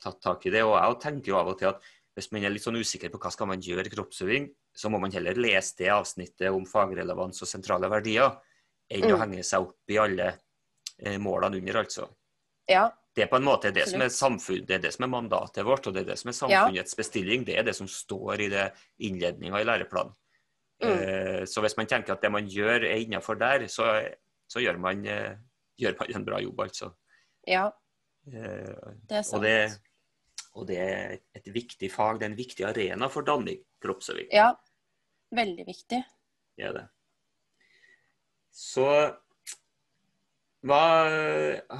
tatt 0.00 0.20
tak 0.20 0.46
i 0.46 0.50
det. 0.50 0.62
Og 0.64 0.74
jeg 0.74 1.00
tenker 1.00 1.28
jo 1.28 1.36
av 1.38 1.48
og 1.48 1.58
til 1.58 1.68
at 1.68 1.80
hvis 2.16 2.32
man 2.32 2.44
er 2.44 2.50
litt 2.50 2.62
sånn 2.62 2.76
usikker 2.76 3.10
på 3.10 3.18
hva 3.20 3.30
skal 3.30 3.46
man 3.46 3.60
gjøre 3.60 3.86
i 3.86 3.90
kroppsøving, 3.90 4.50
så 4.74 4.90
må 4.90 4.98
man 5.00 5.12
heller 5.12 5.34
lese 5.34 5.76
det 5.78 5.88
avsnittet 5.88 6.50
om 6.52 6.64
fagrelevans 6.66 7.40
og 7.42 7.48
sentrale 7.48 7.88
verdier, 7.88 8.36
enn 8.90 9.04
å 9.04 9.16
Mm. 9.16 9.20
henge 9.20 9.44
seg 9.44 9.60
opp 9.60 9.76
i 9.88 9.96
alle 9.98 10.38
eh, 11.02 11.16
målene 11.18 11.56
under, 11.58 11.74
altså. 11.84 12.08
ja, 12.68 12.90
Det 13.14 13.22
er 13.24 13.26
på 13.28 13.36
en 13.36 13.44
måte 13.44 13.72
det 13.72 13.88
som 13.88 14.00
er 14.02 14.08
samfunn, 14.08 14.64
det 14.66 14.70
er 14.74 14.78
det 14.78 14.92
som 14.94 15.04
er 15.04 15.08
mandatet 15.20 15.64
vårt, 15.64 15.86
og 15.86 15.94
det 15.94 16.02
er 16.02 16.10
det 16.12 16.18
som 16.18 16.28
er 16.28 16.32
samfunnets 16.32 16.94
bestilling. 16.94 17.44
Det 17.44 17.56
er 17.58 17.62
det 17.64 17.74
som 17.74 17.86
står 17.88 18.40
i 18.40 18.48
det 18.48 18.72
innledninga 19.00 19.60
i 19.60 19.64
læreplanen. 19.64 20.12
Mm. 20.82 20.90
Eh, 20.90 21.42
så 21.44 21.60
hvis 21.62 21.76
man 21.76 21.86
tenker 21.86 22.12
at 22.12 22.20
det 22.22 22.30
man 22.30 22.46
gjør 22.46 22.84
er 22.84 23.04
innafor 23.04 23.38
der, 23.38 23.66
så, 23.66 24.14
så 24.50 24.62
gjør, 24.62 24.80
man, 24.82 25.04
eh, 25.06 25.36
gjør 25.80 25.96
man 26.00 26.16
en 26.18 26.26
bra 26.26 26.40
jobb, 26.42 26.66
altså. 26.66 26.90
ja, 27.46 27.68
Eh, 28.28 28.90
det 29.08 29.16
er 29.20 29.24
sant. 29.24 29.38
og, 29.38 29.44
det, 29.44 29.54
og 30.58 30.66
det 30.68 30.78
er 30.82 31.14
et 31.36 31.50
viktig 31.54 31.90
fag, 31.92 32.20
det 32.20 32.28
er 32.28 32.32
en 32.32 32.38
viktig 32.38 32.66
arena 32.68 33.08
for 33.12 33.26
danning, 33.26 33.62
kroppsøving. 33.82 34.28
Ja, 34.34 34.52
veldig 35.34 35.66
viktig. 35.66 36.02
Det 36.56 36.68
er 36.68 36.76
det. 36.76 36.86
Så 38.50 38.86
hva, 40.66 40.82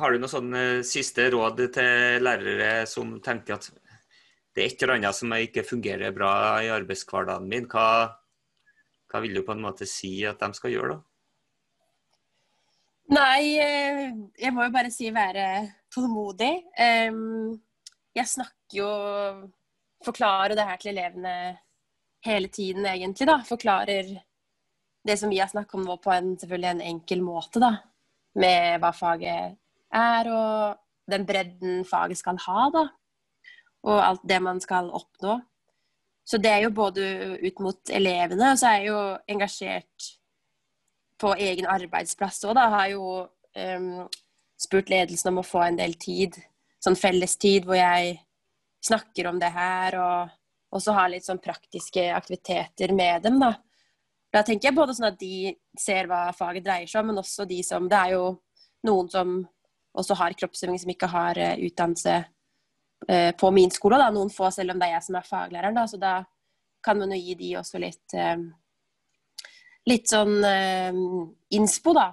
har 0.01 0.13
du 0.13 0.23
noen 0.23 0.33
sånn 0.33 0.57
eh, 0.57 0.81
siste 0.87 1.29
råd 1.35 1.67
til 1.75 2.25
lærere 2.25 2.87
som 2.89 3.19
tenker 3.21 3.59
at 3.59 3.69
det 4.57 4.65
er 4.65 4.71
et 4.71 4.83
eller 4.83 4.97
annet 4.97 5.19
som 5.19 5.35
ikke 5.37 5.67
fungerer 5.67 6.15
bra 6.17 6.33
i 6.65 6.73
arbeidshverdagen 6.73 7.51
min? 7.51 7.69
Hva, 7.71 8.09
hva 9.11 9.23
vil 9.23 9.37
du 9.37 9.45
på 9.45 9.55
en 9.55 9.63
måte 9.67 9.87
si 9.87 10.23
at 10.27 10.41
de 10.41 10.57
skal 10.57 10.73
gjøre, 10.73 10.97
da? 10.97 11.10
Nei, 13.11 13.59
eh, 13.59 14.11
jeg 14.39 14.55
må 14.55 14.63
jo 14.67 14.75
bare 14.75 14.91
si 14.95 15.09
være 15.11 15.47
tålmodig. 15.91 16.53
Jeg 18.15 18.27
snakker 18.31 18.77
jo 18.79 18.91
Forklarer 20.01 20.57
det 20.57 20.65
her 20.65 20.79
til 20.81 20.95
elevene 20.95 21.33
hele 22.25 22.49
tiden, 22.49 22.87
egentlig, 22.89 23.27
da. 23.29 23.35
Forklarer 23.45 24.07
det 25.05 25.17
som 25.21 25.29
vi 25.29 25.41
har 25.43 25.51
snakket 25.51 25.77
om 25.77 25.85
nå, 25.85 25.97
på 26.01 26.13
en 26.15 26.31
selvfølgelig 26.41 26.71
en 26.71 26.87
enkel 26.95 27.21
måte, 27.25 27.61
da. 27.61 27.75
Med 28.41 28.81
hva 28.81 28.95
faget 28.97 29.59
er, 29.93 30.31
og 30.33 31.11
den 31.11 31.27
bredden 31.29 31.85
faget 31.85 32.21
skal 32.21 32.41
ha, 32.47 32.71
da. 32.73 32.87
Og 33.91 34.01
alt 34.07 34.25
det 34.29 34.41
man 34.41 34.61
skal 34.65 34.89
oppnå. 34.89 35.37
Så 36.25 36.39
det 36.41 36.51
er 36.53 36.65
jo 36.65 36.73
både 36.73 37.05
ut 37.43 37.61
mot 37.61 37.93
elevene, 37.93 38.53
og 38.55 38.61
så 38.61 38.71
er 38.71 38.81
jeg 38.81 38.91
jo 38.93 39.01
engasjert 39.35 40.11
på 41.21 41.35
egen 41.37 41.69
arbeidsplass 41.69 42.43
òg, 42.49 42.57
da. 42.59 42.67
Har 42.73 42.91
jo 42.93 43.05
um, 43.27 44.09
spurt 44.61 44.91
ledelsen 44.93 45.33
om 45.33 45.41
å 45.43 45.47
få 45.47 45.63
en 45.67 45.79
del 45.81 45.97
tid, 46.01 46.37
sånn 46.81 46.99
fellestid, 46.99 47.67
hvor 47.69 47.79
jeg 47.79 48.19
snakker 48.85 49.29
om 49.29 49.41
det 49.41 49.51
her, 49.53 49.97
og 50.01 50.77
også 50.77 50.95
har 50.97 51.11
litt 51.13 51.27
sånn 51.27 51.43
praktiske 51.43 52.07
aktiviteter 52.15 52.95
med 52.97 53.27
dem, 53.27 53.41
da. 53.43 53.55
Da 54.31 54.45
tenker 54.47 54.69
jeg 54.69 54.77
både 54.77 54.95
sånn 54.95 55.11
at 55.11 55.19
de 55.19 55.51
ser 55.79 56.07
hva 56.07 56.29
faget 56.37 56.65
dreier 56.65 56.91
seg 56.91 57.03
om, 57.03 57.11
men 57.11 57.19
også 57.19 57.49
de 57.51 57.59
som 57.67 57.89
Det 57.91 57.99
er 57.99 58.13
jo 58.15 58.27
noen 58.87 59.09
som 59.11 59.41
også 59.99 60.15
har 60.21 60.37
kroppsøving 60.39 60.79
som 60.79 60.93
ikke 60.93 61.09
har 61.11 61.39
eh, 61.41 61.65
utdannelse 61.67 62.15
eh, 63.09 63.33
på 63.35 63.51
min 63.51 63.73
skole, 63.75 63.99
da. 63.99 64.11
Noen 64.15 64.31
få, 64.31 64.53
selv 64.55 64.75
om 64.75 64.81
det 64.81 64.87
er 64.87 64.97
jeg 64.97 65.09
som 65.09 65.19
er 65.19 65.27
faglæreren, 65.27 65.77
da. 65.77 65.87
Så 65.91 65.99
da 65.99 66.15
kan 66.85 67.01
man 67.01 67.11
jo 67.13 67.19
gi 67.19 67.35
de 67.43 67.51
også 67.59 67.83
litt 67.83 68.15
eh, 68.15 68.39
litt 69.91 70.11
sånn 70.11 70.39
eh, 70.47 71.01
innspo, 71.57 71.95
da. 71.97 72.09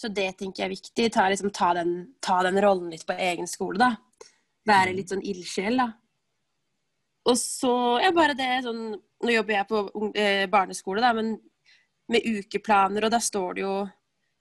Så 0.00 0.08
det 0.08 0.30
tenker 0.38 0.62
jeg 0.62 0.68
er 0.70 0.72
viktig. 0.72 1.08
Ta, 1.12 1.26
liksom, 1.28 1.52
ta, 1.52 1.74
den, 1.76 1.94
ta 2.24 2.40
den 2.46 2.60
rollen 2.62 2.88
litt 2.92 3.04
på 3.06 3.16
egen 3.18 3.50
skole, 3.50 3.80
da. 3.80 3.90
Være 4.68 4.94
litt 4.96 5.12
sånn 5.12 5.24
ildsjel, 5.26 5.76
da. 5.82 5.90
Og 7.28 7.36
så 7.36 7.74
er 8.00 8.16
bare 8.16 8.36
det 8.36 8.62
sånn 8.64 8.94
Nå 9.20 9.32
jobber 9.34 9.52
jeg 9.52 9.68
på 9.68 9.80
eh, 10.16 10.46
barneskole, 10.48 11.02
da, 11.04 11.10
men 11.12 11.34
med 12.10 12.24
ukeplaner, 12.24 13.04
og 13.04 13.12
da 13.12 13.18
står 13.20 13.58
det 13.58 13.62
jo 13.66 13.74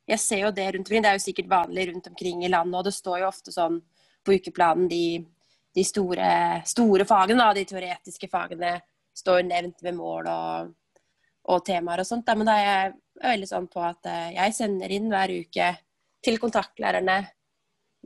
Jeg 0.08 0.22
ser 0.24 0.46
jo 0.46 0.52
det 0.56 0.70
rundt 0.72 0.88
omkring. 0.88 1.04
Det 1.04 1.10
er 1.12 1.18
jo 1.20 1.26
sikkert 1.26 1.50
vanlig 1.52 1.90
rundt 1.90 2.08
omkring 2.08 2.46
i 2.46 2.50
landet, 2.50 2.78
og 2.80 2.88
det 2.88 2.96
står 2.96 3.20
jo 3.20 3.28
ofte 3.28 3.52
sånn 3.54 3.82
på 4.26 4.38
ukeplanen 4.40 4.88
de, 4.90 5.20
de 5.76 5.84
store, 5.86 6.30
store 6.66 7.06
fagene, 7.06 7.44
da, 7.44 7.54
de 7.54 7.66
teoretiske 7.68 8.32
fagene, 8.32 8.78
står 9.20 9.44
nevnt 9.46 9.84
med 9.86 9.98
mål 10.00 10.32
og, 10.32 10.72
og 11.46 11.64
temaer 11.66 12.00
og 12.04 12.06
sånt. 12.06 12.26
Da. 12.26 12.36
Men 12.36 12.46
da 12.46 12.56
er 12.60 12.66
jeg 12.68 12.94
veldig 13.24 13.48
sånn 13.50 13.68
på 13.72 13.82
at 13.84 14.06
eh, 14.06 14.32
jeg 14.36 14.54
sender 14.54 14.92
inn 14.92 15.10
hver 15.10 15.30
uke 15.40 15.78
til 16.24 16.38
kontaktlærerne 16.38 17.20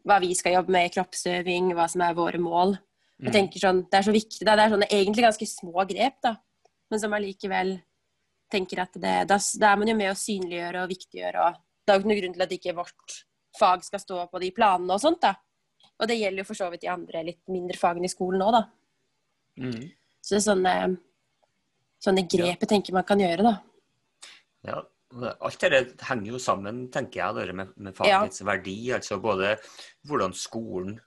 hva 0.06 0.20
vi 0.20 0.34
skal 0.36 0.54
jobbe 0.58 0.72
med 0.72 0.90
i 0.90 0.94
kroppsøving, 0.94 1.74
hva 1.74 1.88
som 1.90 2.02
er 2.02 2.14
våre 2.18 2.38
mål. 2.42 2.78
Jeg 3.20 3.30
Mm. 3.30 3.32
tenker 3.32 3.60
sånn, 3.60 3.90
Det 3.90 3.94
er 4.00 4.04
så 4.04 4.12
viktig. 4.12 4.44
Da. 4.46 4.56
Det 4.56 4.64
er 4.66 4.70
sånne 4.76 4.90
egentlig 4.90 5.24
ganske 5.24 5.48
små 5.48 5.88
grep, 5.88 6.22
da. 6.22 6.36
men 6.92 7.00
som 7.00 7.12
allikevel 7.14 7.82
tenker 8.52 8.80
at 8.82 8.94
det, 8.94 9.28
da, 9.28 9.38
da 9.60 9.72
er 9.72 9.78
man 9.78 9.88
jo 9.88 9.96
med 9.96 10.12
å 10.12 10.18
synliggjøre 10.18 10.84
og 10.84 10.90
viktiggjøre. 10.90 11.40
og 11.48 11.54
Det 11.86 11.94
er 11.94 11.96
jo 11.96 12.00
ikke 12.02 12.10
noen 12.10 12.22
grunn 12.22 12.34
til 12.34 12.42
at 12.44 12.50
ikke 12.52 12.76
vårt 12.76 13.24
fag 13.58 13.84
skal 13.84 14.00
stå 14.00 14.30
på 14.32 14.40
de 14.42 14.52
planene 14.52 14.92
og 14.94 15.00
sånt. 15.02 15.22
da. 15.22 15.36
Og 16.00 16.08
det 16.08 16.18
gjelder 16.20 16.38
jo 16.44 16.44
for 16.44 16.54
så 16.56 16.70
vidt 16.72 16.82
de 16.82 16.88
andre 16.90 17.24
litt 17.24 17.42
mindre 17.48 17.78
fagene 17.78 18.06
i 18.06 18.14
skolen 18.14 18.42
òg, 18.42 18.52
da. 18.52 18.64
Mm. 19.60 19.92
Så 20.22 20.36
det 20.36 20.42
er 20.42 20.52
sånne, 20.52 20.98
sånne 22.04 22.26
grep 22.30 22.60
jeg 22.66 22.70
tenker 22.70 22.94
man 22.98 23.08
kan 23.08 23.22
gjøre, 23.24 23.44
da. 23.48 23.54
Ja, 24.68 24.82
alt 25.42 25.60
det- 25.60 25.72
dette 25.72 26.06
henger 26.10 26.32
jo 26.34 26.40
sammen, 26.40 26.90
tenker 26.92 27.22
jeg, 27.22 27.48
det 27.48 27.56
med, 27.56 27.74
med 27.78 27.96
fagets 27.96 28.42
verdi. 28.42 28.92
Altså 28.92 29.20
både 29.22 29.58
hvordan 30.08 30.34
skolen 30.34 31.00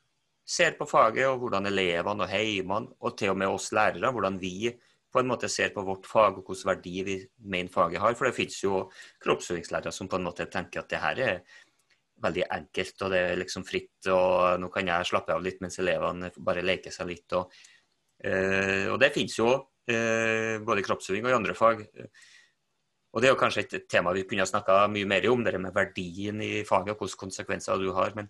ser 0.47 0.77
på 0.79 0.87
faget, 0.89 1.27
og 1.27 1.41
hvordan 1.43 1.67
elevene 1.67 2.23
og 2.23 2.29
heimene, 2.31 2.93
og 3.01 3.17
til 3.19 3.31
og 3.31 3.37
med 3.37 3.49
oss 3.49 3.73
lærere, 3.73 4.13
hvordan 4.13 4.39
vi 4.41 4.71
på 5.13 5.21
en 5.21 5.29
måte 5.31 5.49
ser 5.49 5.71
på 5.73 5.83
vårt 5.85 6.07
fag 6.07 6.37
og 6.39 6.45
hvilken 6.45 6.69
verdi 6.69 7.03
vi 7.03 7.17
mener 7.41 7.71
faget 7.73 8.01
har. 8.01 8.15
For 8.15 8.27
det 8.27 8.35
finnes 8.37 8.59
jo 8.63 8.91
kroppsøvingslærere 9.25 9.93
som 9.93 10.09
på 10.09 10.17
en 10.17 10.25
måte 10.29 10.47
tenker 10.51 10.81
at 10.81 10.89
det 10.89 11.01
her 11.01 11.19
er 11.19 11.41
veldig 12.23 12.45
enkelt, 12.51 13.03
og 13.03 13.11
det 13.11 13.19
er 13.19 13.37
liksom 13.37 13.65
fritt, 13.67 14.07
og 14.13 14.61
nå 14.61 14.69
kan 14.73 14.87
jeg 14.87 15.09
slappe 15.09 15.35
av 15.35 15.43
litt 15.43 15.61
mens 15.61 15.79
elevene 15.79 16.31
bare 16.39 16.63
leker 16.65 16.91
seg 16.95 17.07
litt. 17.09 17.33
Og, 17.33 17.51
øh, 18.25 18.93
og 18.93 19.01
det 19.01 19.13
finnes 19.15 19.37
jo 19.39 19.51
både 19.87 20.83
i 20.83 20.87
kroppsøving 20.87 21.27
og 21.27 21.31
i 21.31 21.37
andre 21.37 21.55
fag. 21.55 21.85
Og 23.17 23.23
Det 23.23 23.29
er 23.29 23.33
jo 23.33 23.41
kanskje 23.41 23.63
et 23.65 23.87
tema 23.89 24.13
vi 24.13 24.27
kunne 24.29 24.45
ha 24.45 24.49
snakka 24.51 24.83
mye 24.93 25.09
mer 25.09 25.25
om, 25.31 25.45
det 25.45 25.57
med 25.57 25.73
verdien 25.73 26.43
i 26.45 26.67
faget 26.69 26.93
og 26.93 27.01
hvilke 27.01 27.23
konsekvenser 27.23 27.79
du 27.81 27.89
har. 27.97 28.13
Men 28.19 28.29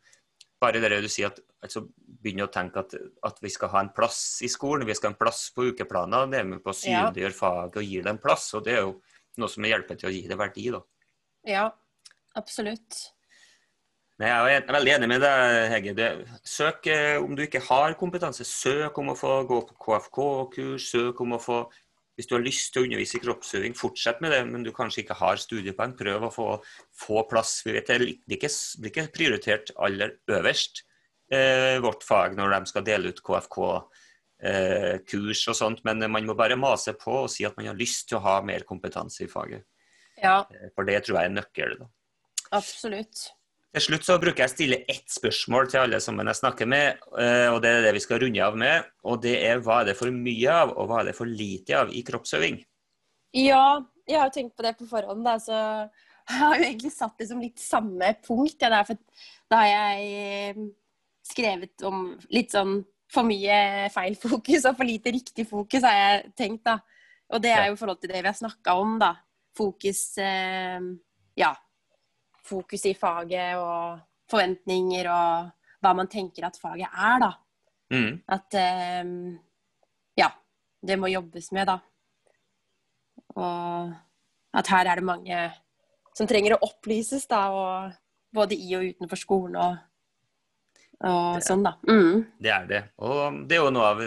bare 0.63 0.81
det 0.81 1.01
du 1.03 1.09
sier 1.11 1.33
at 1.33 1.41
altså, 1.65 1.83
begynne 2.07 2.47
å 2.47 2.53
tenke 2.53 2.85
at, 2.85 2.95
at, 3.27 3.41
vi 3.43 3.51
skal 3.51 3.73
ha 3.75 3.83
en 3.83 3.91
plass 3.97 4.21
i 4.47 4.51
skolen, 4.53 4.87
vi 4.87 4.95
skal 4.95 5.11
ha 5.11 5.17
en 5.17 5.19
plass 5.19 5.49
på 5.57 5.73
ukeplaner. 5.73 6.31
Det 6.31 6.39
er 6.39 6.47
med 6.53 6.63
på 6.63 6.71
å 6.71 6.79
synliggjøre 6.79 7.35
ja. 7.35 7.39
faget 7.41 7.81
og 7.83 7.91
gi 7.91 7.99
det 8.05 8.13
en 8.13 8.23
plass. 8.23 8.47
og 8.55 8.65
Det 8.69 8.77
er 8.77 8.87
jo 8.87 8.95
noe 9.43 9.53
som 9.53 9.67
hjelper 9.67 9.99
til 10.01 10.11
å 10.11 10.15
gi 10.15 10.23
det 10.31 10.39
verdi. 10.39 10.71
da. 10.77 10.83
Ja, 11.51 11.67
absolutt. 12.39 13.03
Men 14.17 14.31
jeg 14.31 14.61
er 14.63 14.73
veldig 14.73 14.93
enig 14.95 15.09
med 15.11 15.21
deg, 15.21 15.57
Hege. 15.75 16.07
Søk 16.49 16.87
eh, 16.89 17.19
om 17.21 17.35
du 17.37 17.43
ikke 17.45 17.61
har 17.67 17.97
kompetanse. 18.01 18.47
Søk 18.49 18.97
om 19.03 19.13
å 19.13 19.17
få 19.19 19.43
gå 19.49 19.59
på 19.69 19.77
KFK-kurs. 19.85 20.87
Søk 20.95 21.21
om 21.25 21.37
å 21.37 21.43
få 21.43 21.67
Hvis 22.17 22.31
du 22.31 22.33
har 22.33 22.41
lyst 22.41 22.71
til 22.73 22.81
å 22.81 22.87
undervise 22.87 23.19
i 23.19 23.21
kroppsøving, 23.21 23.75
fortsett 23.77 24.23
med 24.25 24.33
det. 24.33 24.39
Men 24.49 24.63
du 24.65 24.71
kanskje 24.73 25.03
ikke 25.03 25.19
har 25.19 25.37
studiepoeng, 25.37 25.93
prøv 25.99 26.25
å 26.25 26.31
få, 26.33 26.47
få 26.97 27.27
plass. 27.29 27.59
Vi 27.67 27.75
vet 27.77 27.93
Det 27.93 27.99
blir 28.01 28.39
ikke, 28.39 28.49
ikke 28.89 29.05
prioritert 29.13 29.75
aller 29.77 30.17
øverst, 30.33 30.81
eh, 31.29 31.77
vårt 31.85 32.09
fag, 32.09 32.39
når 32.41 32.57
de 32.57 32.73
skal 32.73 32.89
dele 32.89 33.13
ut 33.13 33.21
KFK-kurs 33.21 33.85
eh, 34.41 35.53
og 35.53 35.61
sånt. 35.61 35.85
Men 35.85 36.01
man 36.09 36.25
må 36.25 36.33
bare 36.41 36.57
mase 36.57 36.97
på 36.97 37.27
og 37.27 37.31
si 37.37 37.45
at 37.45 37.57
man 37.61 37.69
har 37.69 37.77
lyst 37.77 38.09
til 38.09 38.17
å 38.17 38.25
ha 38.25 38.41
mer 38.41 38.65
kompetanse 38.65 39.29
i 39.29 39.29
faget. 39.29 39.69
Ja. 40.17 40.47
Eh, 40.49 40.73
for 40.73 40.89
det 40.89 41.03
tror 41.05 41.21
jeg 41.21 41.29
er 41.29 41.37
nøkkel. 41.37 41.83
Absolutt. 42.57 43.29
Til 43.77 43.85
slutt 43.85 44.07
så 44.07 44.15
bruker 44.17 44.41
jeg 44.41 44.49
å 44.49 44.55
stille 44.55 44.77
ett 44.89 45.11
spørsmål 45.13 45.67
til 45.69 45.83
alle 45.83 45.99
som 46.01 46.17
jeg 46.17 46.39
snakker 46.39 46.69
med, 46.73 47.03
eh, 47.21 47.51
og 47.53 47.59
det 47.61 47.69
er 47.75 47.83
det 47.85 47.91
vi 47.93 48.01
skal 48.01 48.23
runde 48.23 48.41
av 48.41 48.55
med. 48.57 48.87
Og 49.05 49.19
det 49.21 49.35
er 49.45 49.59
hva 49.61 49.83
er 49.83 49.91
det 49.91 49.95
for 49.99 50.09
mye 50.09 50.55
av, 50.63 50.71
og 50.73 50.87
hva 50.89 51.03
er 51.03 51.11
det 51.11 51.13
for 51.19 51.29
lite 51.29 51.75
av 51.77 51.93
i 51.93 52.01
kroppsøving? 52.07 52.57
Ja, 53.37 53.83
jeg 54.09 54.17
har 54.17 54.31
jo 54.31 54.35
tenkt 54.39 54.57
på 54.57 54.65
det 54.65 54.73
på 54.79 54.89
forhånd. 54.89 55.21
Da, 55.29 55.35
så 55.45 55.59
jeg 56.31 56.39
har 56.41 56.57
jo 56.57 56.65
egentlig 56.71 56.93
satt 56.95 57.21
det 57.21 57.27
som 57.29 57.43
litt 57.45 57.61
samme 57.61 58.15
punkt. 58.25 58.65
Ja, 58.65 58.81
da 58.81 59.61
har 59.61 59.69
jeg 59.69 60.09
eh, 60.23 60.65
skrevet 61.29 61.85
om 61.85 62.09
litt 62.33 62.57
sånn 62.57 62.79
for 63.13 63.29
mye 63.29 63.91
feil 63.93 64.17
fokus 64.17 64.65
og 64.71 64.81
for 64.81 64.89
lite 64.89 65.13
riktig 65.13 65.45
fokus, 65.53 65.85
har 65.85 66.01
jeg 66.01 66.33
tenkt. 66.33 66.65
da. 66.65 66.79
Og 67.29 67.45
det 67.45 67.53
er 67.53 67.69
jo 67.69 67.77
i 67.77 67.83
forhold 67.85 68.01
til 68.01 68.15
det 68.15 68.25
vi 68.25 68.33
har 68.33 68.41
snakka 68.41 68.81
om, 68.81 68.97
da. 69.05 69.13
Fokus 69.61 70.17
eh, 70.17 70.81
Ja 71.37 71.53
fokus 72.47 72.87
i 72.89 72.95
faget 72.99 73.59
og 73.61 73.99
forventninger 74.31 75.09
og 75.11 75.51
hva 75.85 75.93
man 75.97 76.09
tenker 76.11 76.47
at 76.49 76.59
faget 76.61 76.89
er, 76.89 77.21
da. 77.23 77.33
Mm. 77.95 78.15
At 78.35 78.57
um, 79.05 79.13
ja, 80.19 80.31
det 80.83 80.97
må 80.99 81.11
jobbes 81.13 81.53
med, 81.55 81.69
da. 81.71 81.79
Og 83.37 83.93
at 84.57 84.73
her 84.73 84.91
er 84.91 84.99
det 84.99 85.07
mange 85.07 85.43
som 86.17 86.29
trenger 86.29 86.57
å 86.57 86.63
opplyses, 86.67 87.29
da. 87.31 87.43
Og 87.53 87.97
både 88.37 88.59
i 88.59 88.75
og 88.77 88.87
utenfor 88.93 89.21
skolen 89.21 89.59
og, 89.63 89.77
og 91.07 91.43
sånn, 91.45 91.67
da. 91.67 91.77
Mm. 91.89 92.25
Det 92.43 92.53
er 92.53 92.71
det. 92.71 92.83
Og 93.05 93.43
det 93.49 93.59
er 93.59 93.65
jo 93.65 93.75
noe 93.75 93.93
av 93.93 94.03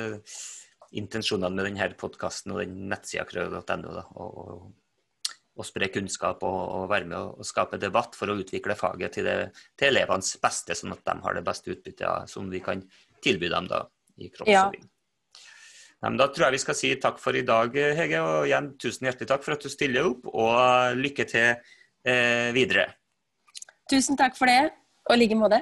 intensjonene 0.99 1.53
med 1.53 1.67
denne 1.69 1.89
podkasten 1.99 2.55
og 2.55 2.63
den 2.63 2.87
nettsida 2.89 3.25
krøll.no. 3.29 3.95
Og, 4.17 4.69
å 5.59 5.65
spre 5.67 5.89
kunnskap 5.91 6.43
og, 6.47 6.59
og, 6.77 6.85
være 6.91 7.09
med 7.09 7.17
å 7.19 7.47
skape 7.47 7.79
debatt 7.81 8.15
for 8.17 8.31
å 8.31 8.37
utvikle 8.39 8.77
faget 8.79 9.17
til, 9.17 9.27
det, 9.27 9.65
til 9.79 9.91
elevenes 9.91 10.37
beste, 10.41 10.77
sånn 10.77 10.95
at 10.95 11.03
de 11.07 11.17
har 11.25 11.35
det 11.35 11.43
beste 11.47 11.73
utbyttet 11.73 12.31
som 12.31 12.47
vi 12.51 12.63
kan 12.63 12.85
tilby 13.23 13.51
dem 13.51 13.67
da 13.67 13.83
i 14.19 14.31
kroppsøving. 14.31 14.85
Ja. 14.85 14.95
Da 15.99 16.29
tror 16.31 16.45
jeg 16.47 16.55
vi 16.55 16.61
skal 16.63 16.77
si 16.79 16.93
takk 17.01 17.17
for 17.19 17.35
i 17.35 17.43
dag, 17.43 17.73
Hege. 17.75 18.21
Og 18.23 18.45
igjen 18.47 18.71
tusen 18.79 19.09
hjertelig 19.09 19.27
takk 19.33 19.43
for 19.43 19.57
at 19.57 19.65
du 19.65 19.71
stiller 19.71 20.07
opp, 20.07 20.29
og 20.31 20.95
lykke 20.95 21.25
til 21.27 21.49
eh, 21.51 22.51
videre. 22.55 22.85
Tusen 23.91 24.15
takk 24.19 24.37
for 24.37 24.47
det, 24.47 24.69
og 25.09 25.17
i 25.17 25.19
like 25.19 25.35
måte. 25.35 25.57